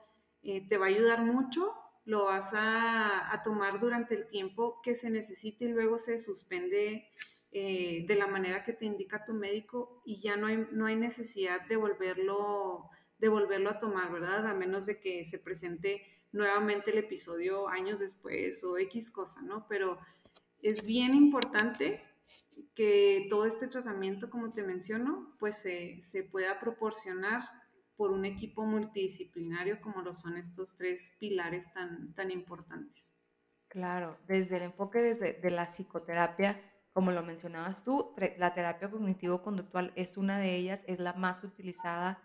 [0.43, 1.73] eh, te va a ayudar mucho,
[2.05, 7.07] lo vas a, a tomar durante el tiempo que se necesite y luego se suspende
[7.55, 10.95] eh, de la manera que te indica tu médico y ya no hay, no hay
[10.95, 12.89] necesidad de volverlo,
[13.19, 14.47] de volverlo a tomar, ¿verdad?
[14.47, 16.01] A menos de que se presente
[16.33, 19.65] nuevamente el episodio años después o X cosa, ¿no?
[19.69, 19.97] Pero
[20.61, 22.01] es bien importante
[22.75, 27.43] que todo este tratamiento, como te menciono, pues se, se pueda proporcionar
[27.95, 33.13] por un equipo multidisciplinario como lo son estos tres pilares tan, tan importantes.
[33.67, 36.61] Claro, desde el enfoque desde, de la psicoterapia,
[36.91, 42.21] como lo mencionabas tú, la terapia cognitivo-conductual es una de ellas, es la más utilizada,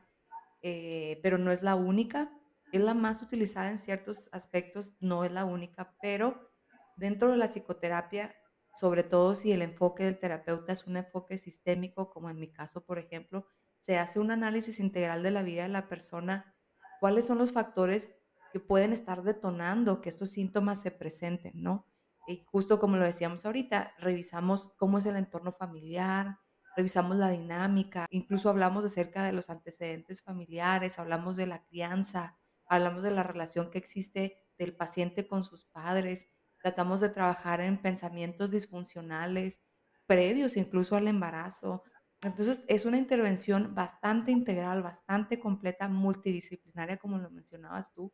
[0.63, 2.31] eh, pero no es la única.
[2.73, 6.53] Es la más utilizada en ciertos aspectos, no es la única, pero
[6.97, 8.35] dentro de la psicoterapia,
[8.75, 12.85] sobre todo si el enfoque del terapeuta es un enfoque sistémico, como en mi caso,
[12.85, 13.47] por ejemplo,
[13.79, 16.57] se hace un análisis integral de la vida de la persona,
[17.01, 18.11] cuáles son los factores
[18.53, 21.87] que pueden estar detonando que estos síntomas se presenten, ¿no?
[22.27, 26.39] Y justo como lo decíamos ahorita, revisamos cómo es el entorno familiar,
[26.77, 32.39] revisamos la dinámica, incluso hablamos acerca de los antecedentes familiares, hablamos de la crianza,
[32.69, 37.81] hablamos de la relación que existe del paciente con sus padres, tratamos de trabajar en
[37.81, 39.61] pensamientos disfuncionales
[40.07, 41.85] previos incluso al embarazo.
[42.23, 48.12] Entonces es una intervención bastante integral, bastante completa, multidisciplinaria, como lo mencionabas tú.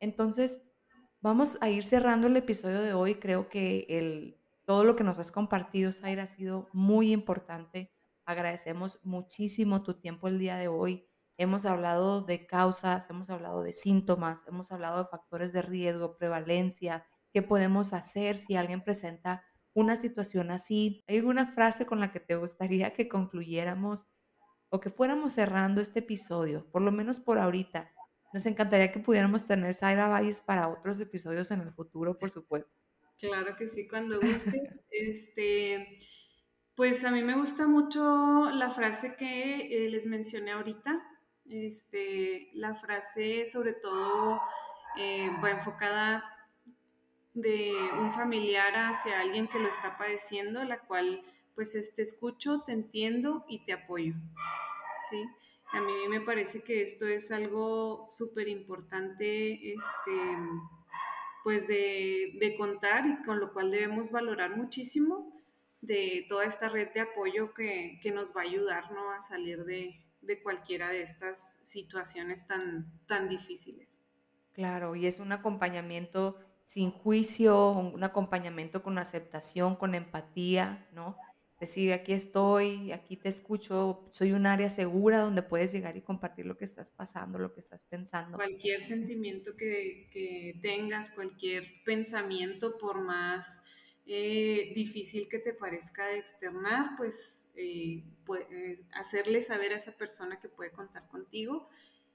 [0.00, 0.66] Entonces,
[1.26, 3.16] Vamos a ir cerrando el episodio de hoy.
[3.16, 7.92] Creo que el, todo lo que nos has compartido, Zaira, ha sido muy importante.
[8.24, 11.08] Agradecemos muchísimo tu tiempo el día de hoy.
[11.38, 17.06] Hemos hablado de causas, hemos hablado de síntomas, hemos hablado de factores de riesgo, prevalencia,
[17.32, 21.04] qué podemos hacer si alguien presenta una situación así.
[21.06, 24.08] ¿Hay alguna frase con la que te gustaría que concluyéramos
[24.70, 27.92] o que fuéramos cerrando este episodio, por lo menos por ahorita?
[28.32, 32.74] Nos encantaría que pudiéramos tener Zaira Valles para otros episodios en el futuro, por supuesto.
[33.18, 34.84] Claro que sí, cuando gustes.
[34.90, 35.98] este,
[36.74, 41.02] pues a mí me gusta mucho la frase que eh, les mencioné ahorita.
[41.48, 44.40] Este, la frase sobre todo
[44.96, 46.24] eh, va enfocada
[47.34, 51.22] de un familiar hacia alguien que lo está padeciendo, la cual
[51.54, 54.14] pues te escucho, te entiendo y te apoyo.
[55.10, 55.24] ¿sí?
[55.72, 60.12] A mí me parece que esto es algo súper importante, este,
[61.42, 65.32] pues de, contar y con lo cual debemos valorar muchísimo
[65.80, 69.10] de toda esta red de apoyo que, nos va a ayudar ¿no?
[69.10, 70.00] a salir de,
[70.42, 74.02] cualquiera de estas situaciones tan, tan difíciles.
[74.52, 81.16] Claro, y es un acompañamiento sin juicio, un acompañamiento con aceptación, con empatía, ¿no?
[81.60, 86.44] decir, aquí estoy, aquí te escucho, soy un área segura donde puedes llegar y compartir
[86.46, 88.36] lo que estás pasando, lo que estás pensando.
[88.36, 93.60] Cualquier sentimiento que, tengas, cualquier pensamiento, por más
[94.06, 98.04] eh, difícil que te parezca de externar, pues eh,
[98.50, 101.68] eh, hacerle saber a esa persona que puede contar contigo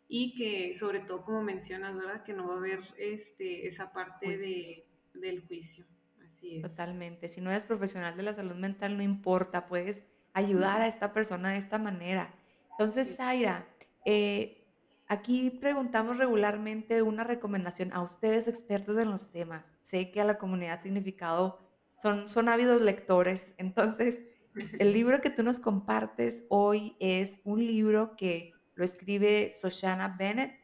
[0.08, 2.24] y que sobre todo como mencionas, ¿verdad?
[2.24, 5.86] Que no va a haber este, esa parte de, del juicio.
[6.28, 6.62] Así es.
[6.62, 7.30] Totalmente.
[7.30, 11.52] Si no eres profesional de la salud mental, no importa, puedes ayudar a esta persona
[11.52, 12.34] de esta manera.
[12.72, 13.68] Entonces, Zaira,
[14.06, 14.66] eh,
[15.08, 19.72] aquí preguntamos regularmente una recomendación a ustedes expertos en los temas.
[19.82, 21.60] Sé que a la comunidad significado
[21.98, 24.24] son, son ávidos lectores, entonces
[24.56, 30.60] el libro que tú nos compartes hoy es un libro que lo escribe Soshana Bennett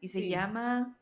[0.00, 0.96] y se llama...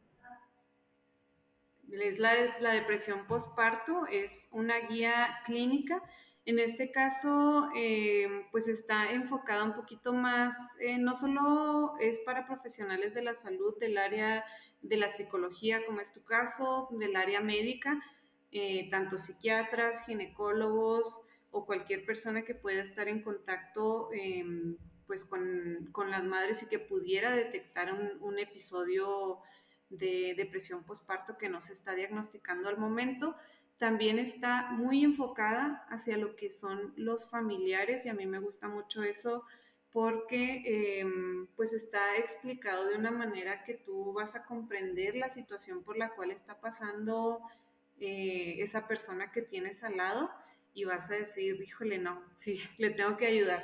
[1.90, 6.02] Es la, la depresión postparto, es una guía clínica.
[6.44, 12.46] En este caso, eh, pues está enfocada un poquito más, eh, no solo es para
[12.46, 14.44] profesionales de la salud, del área
[14.82, 18.02] de la psicología, como es tu caso, del área médica,
[18.52, 24.76] eh, tanto psiquiatras, ginecólogos o cualquier persona que pueda estar en contacto em,
[25.06, 29.38] pues con, con, las madres y que pudiera detectar un, episodio
[29.88, 33.34] de depresión postparto que no se está diagnosticando al momento.
[33.78, 38.68] También está muy enfocada hacia lo que son los familiares y a mí me gusta
[38.68, 39.44] mucho eso
[39.90, 41.06] porque eh,
[41.56, 46.10] pues está explicado de una manera que tú vas a comprender la situación por la
[46.10, 47.40] cual está pasando
[47.98, 50.30] eh, esa persona que tienes al lado
[50.74, 53.62] y vas a decir, híjole, no, sí, le tengo que ayudar.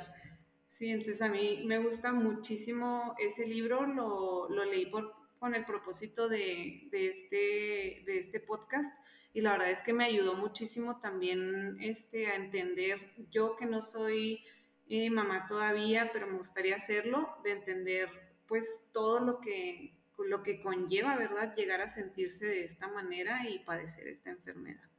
[0.69, 5.65] Sí, entonces a mí me gusta muchísimo ese libro, lo, lo leí por, con el
[5.65, 8.91] propósito de, de, este, de este podcast
[9.35, 13.81] y la verdad es que me ayudó muchísimo también este, a entender, yo que no
[13.81, 14.45] soy
[14.87, 18.09] eh, mamá todavía, pero me gustaría hacerlo, de entender
[18.47, 21.53] pues todo lo que, lo que conlleva, ¿verdad?
[21.53, 24.89] Llegar a sentirse de esta manera y padecer esta enfermedad.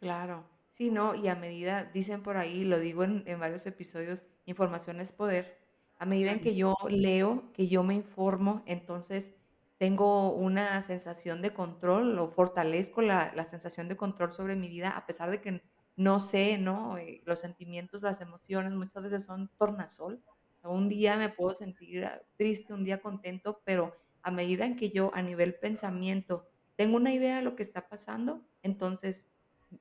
[0.00, 1.14] Claro, sí, ¿no?
[1.14, 5.58] Y a medida, dicen por ahí, lo digo en, en varios episodios, información es poder.
[5.98, 9.34] A medida en que yo leo, que yo me informo, entonces
[9.78, 14.90] tengo una sensación de control o fortalezco la, la, sensación de control sobre mi vida
[14.96, 15.62] a pesar de que
[15.96, 16.96] no sé, ¿no?
[16.98, 20.22] Eh, los sentimientos, las emociones muchas veces son tornasol.
[20.62, 24.90] Un día me puedo sentir ah, triste, un día contento, pero a medida en que
[24.90, 29.26] yo a nivel pensamiento tengo una idea de lo que está pasando, entonces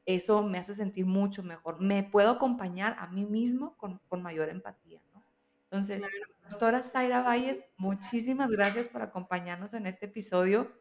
[0.05, 1.81] eso me hace sentir mucho mejor.
[1.81, 5.23] Me puedo acompañar a mí mismo con, con mayor empatía, ¿no?
[5.63, 6.03] Entonces,
[6.49, 10.71] doctora Zaira Valles, muchísimas gracias por acompañarnos en este episodio.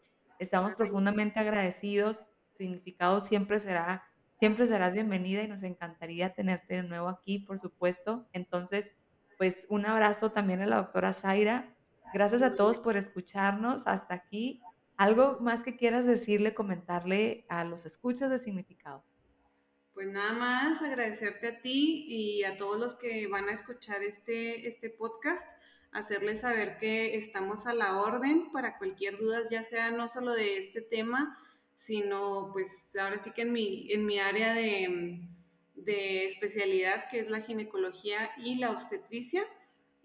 [0.40, 2.26] Estamos profundamente agradecidos.
[2.54, 4.04] Significado siempre será,
[4.36, 8.28] siempre serás bienvenida y nos encantaría tenerte de nuevo aquí, por supuesto.
[8.32, 8.94] Entonces,
[9.38, 11.76] pues un abrazo también a la doctora Zaira.
[12.12, 14.60] Gracias a todos por escucharnos hasta aquí.
[15.00, 19.02] ¿Algo más que quieras decirle, comentarle a los escuchas de significado?
[19.94, 24.68] Pues nada más agradecerte a ti y a todos los que van a escuchar este,
[24.68, 25.48] este podcast,
[25.90, 30.58] hacerles saber que estamos a la orden para cualquier duda, ya sea no solo de
[30.58, 31.34] este tema,
[31.76, 35.18] sino pues ahora sí que en mi, en mi área de,
[35.76, 39.46] de especialidad, que es la ginecología y la obstetricia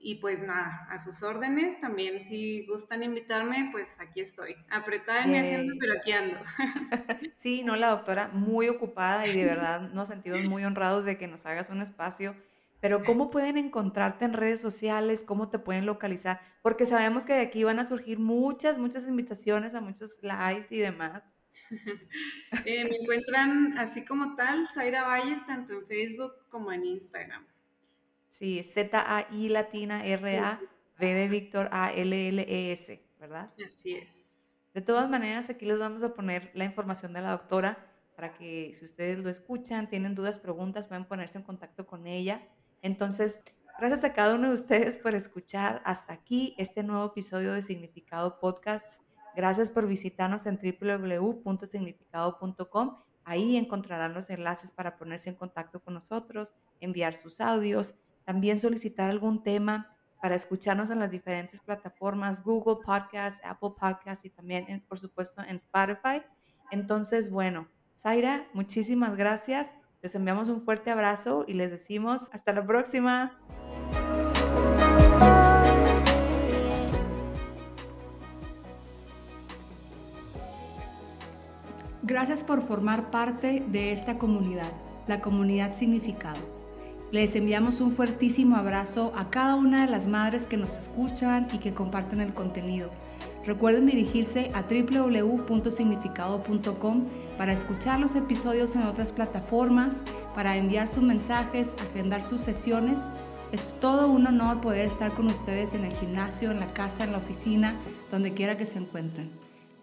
[0.05, 1.81] y pues nada, a sus órdenes.
[1.81, 4.55] También si gustan invitarme, pues aquí estoy.
[4.69, 6.39] Apretada en mi agenda, pero aquí ando.
[7.35, 11.27] Sí, no, la doctora muy ocupada y de verdad nos sentimos muy honrados de que
[11.27, 12.35] nos hagas un espacio.
[12.81, 15.23] Pero ¿cómo pueden encontrarte en redes sociales?
[15.23, 16.39] ¿Cómo te pueden localizar?
[16.61, 20.77] Porque sabemos que de aquí van a surgir muchas, muchas invitaciones a muchos lives y
[20.77, 21.33] demás.
[22.65, 27.43] Eh, me encuentran así como tal, Zaira Valles, tanto en Facebook como en Instagram.
[28.38, 30.59] Sí, Z-A-I latina R-A,
[30.99, 33.49] V de Víctor A-L-L-E-S, ¿verdad?
[33.65, 34.09] Así es.
[34.73, 38.73] De todas maneras, aquí les vamos a poner la información de la doctora para que
[38.73, 42.45] si ustedes lo escuchan, tienen dudas, preguntas, pueden ponerse en contacto con ella.
[42.81, 43.41] Entonces,
[43.79, 48.41] gracias a cada uno de ustedes por escuchar hasta aquí este nuevo episodio de Significado
[48.41, 49.01] Podcast.
[49.33, 52.97] Gracias por visitarnos en www.significado.com.
[53.23, 57.95] Ahí encontrarán los enlaces para ponerse en contacto con nosotros, enviar sus audios,
[58.26, 64.32] también solicitar algún tema para escucharnos en las diferentes plataformas, Google Podcast, Apple Podcast y
[64.32, 66.23] también, por supuesto, en Spotify.
[66.71, 69.76] Entonces, bueno, Zaira, muchísimas gracias.
[70.01, 73.39] Les enviamos un fuerte abrazo y les decimos hasta la próxima.
[82.01, 84.71] Gracias por formar parte de esta comunidad,
[85.07, 86.54] la comunidad significado.
[87.16, 91.59] Les enviamos un fuertísimo abrazo a cada una de las madres que nos escuchan y
[91.59, 92.91] que comparten el contenido.
[93.45, 97.05] Recuerden dirigirse a www.significado.com
[97.38, 100.03] para escuchar los episodios en otras plataformas,
[100.36, 102.99] para enviar sus mensajes, agendar sus sesiones.
[103.53, 107.13] Es todo un honor poder estar con ustedes en el gimnasio, en la casa, en
[107.13, 107.76] la oficina,
[108.11, 109.32] donde quiera que se encuentren.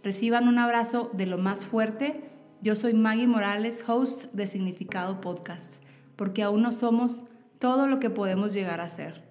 [0.05, 2.29] Reciban un abrazo de lo más fuerte.
[2.61, 5.82] Yo soy Maggie Morales, host de Significado Podcast
[6.23, 7.25] porque aún no somos
[7.59, 9.25] todo lo que podemos llegar a ser.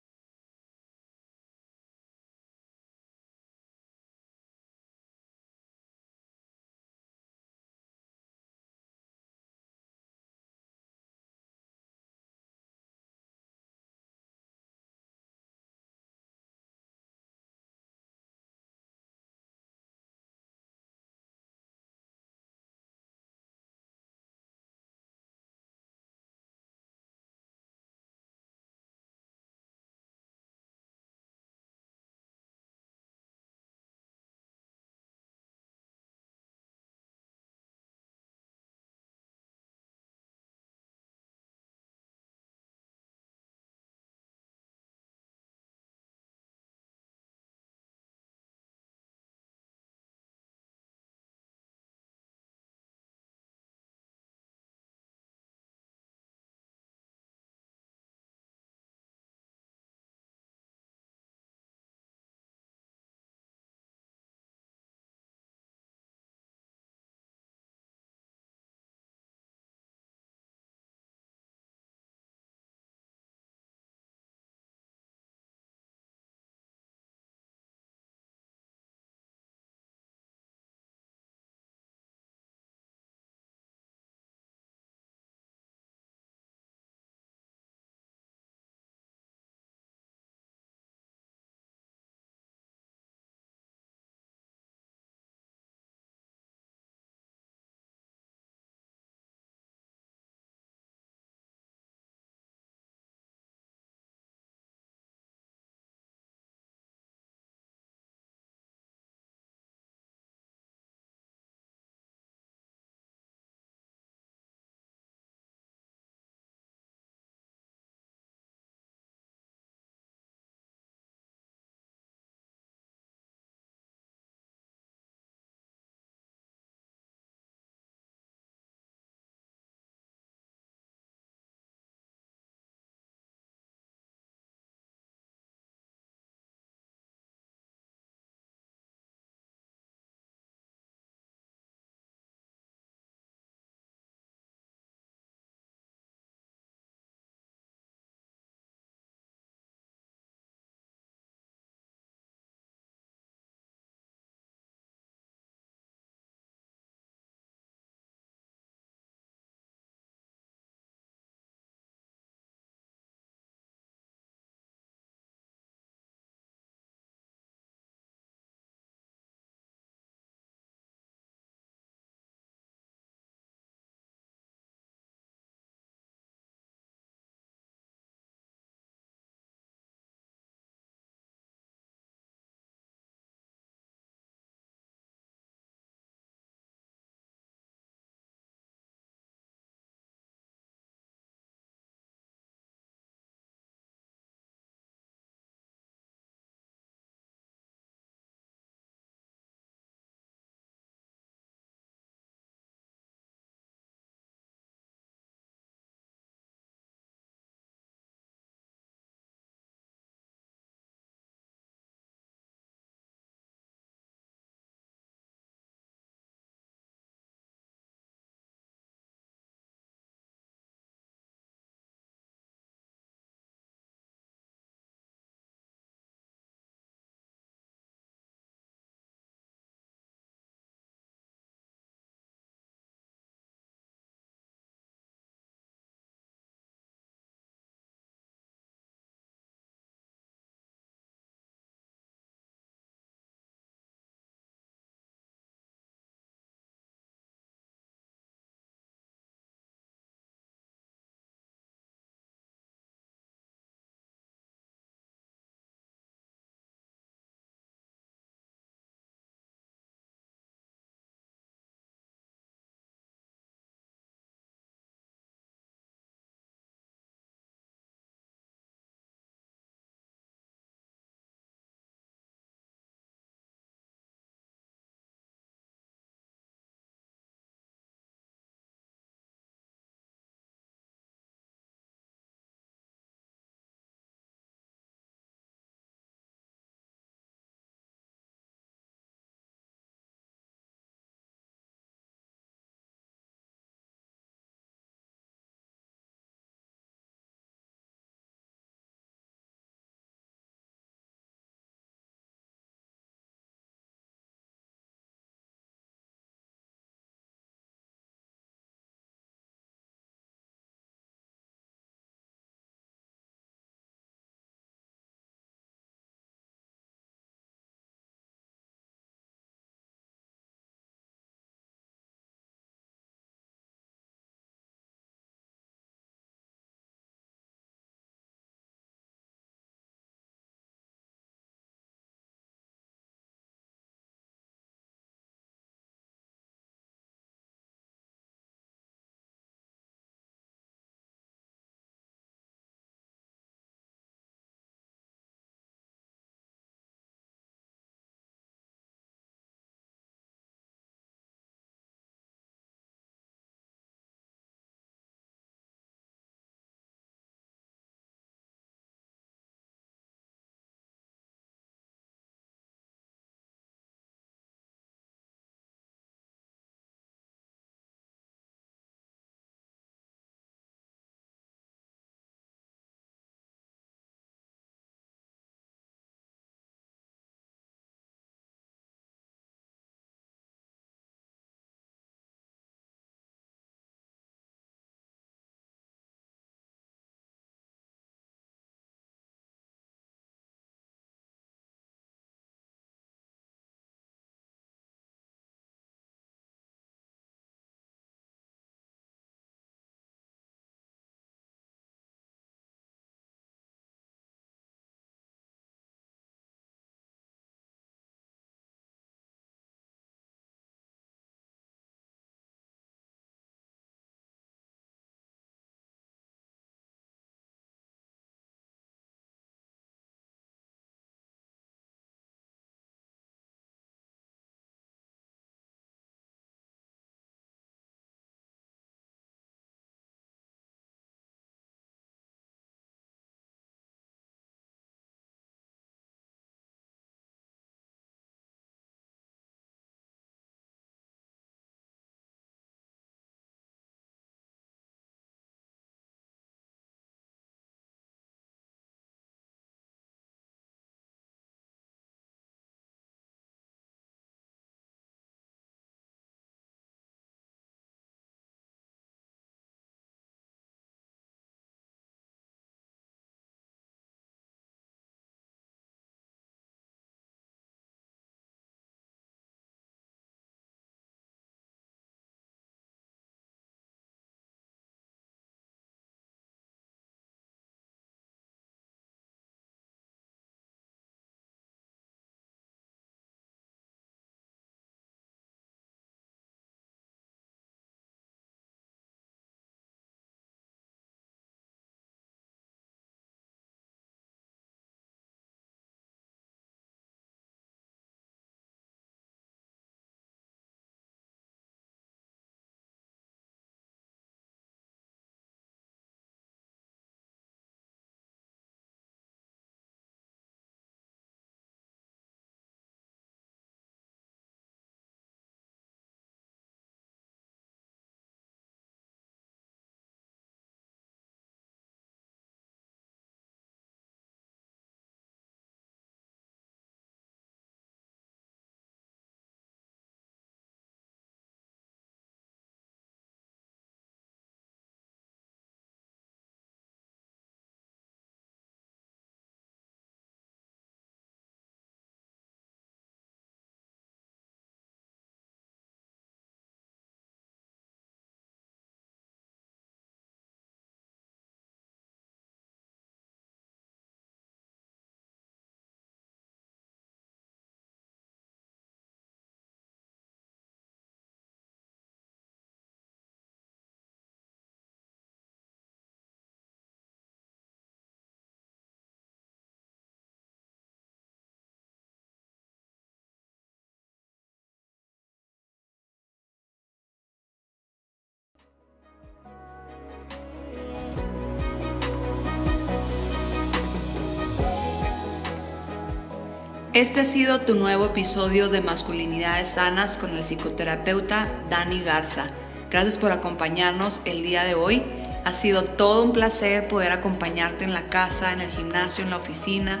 [586.96, 592.46] Este ha sido tu nuevo episodio de Masculinidades Sanas con el psicoterapeuta Dani Garza.
[592.90, 595.02] Gracias por acompañarnos el día de hoy.
[595.44, 599.36] Ha sido todo un placer poder acompañarte en la casa, en el gimnasio, en la
[599.36, 600.00] oficina.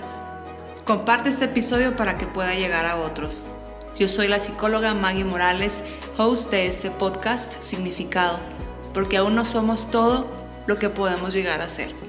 [0.86, 3.48] Comparte este episodio para que pueda llegar a otros.
[3.98, 5.82] Yo soy la psicóloga Maggie Morales,
[6.16, 8.40] host de este podcast Significado,
[8.94, 10.26] porque aún no somos todo
[10.66, 12.05] lo que podemos llegar a ser.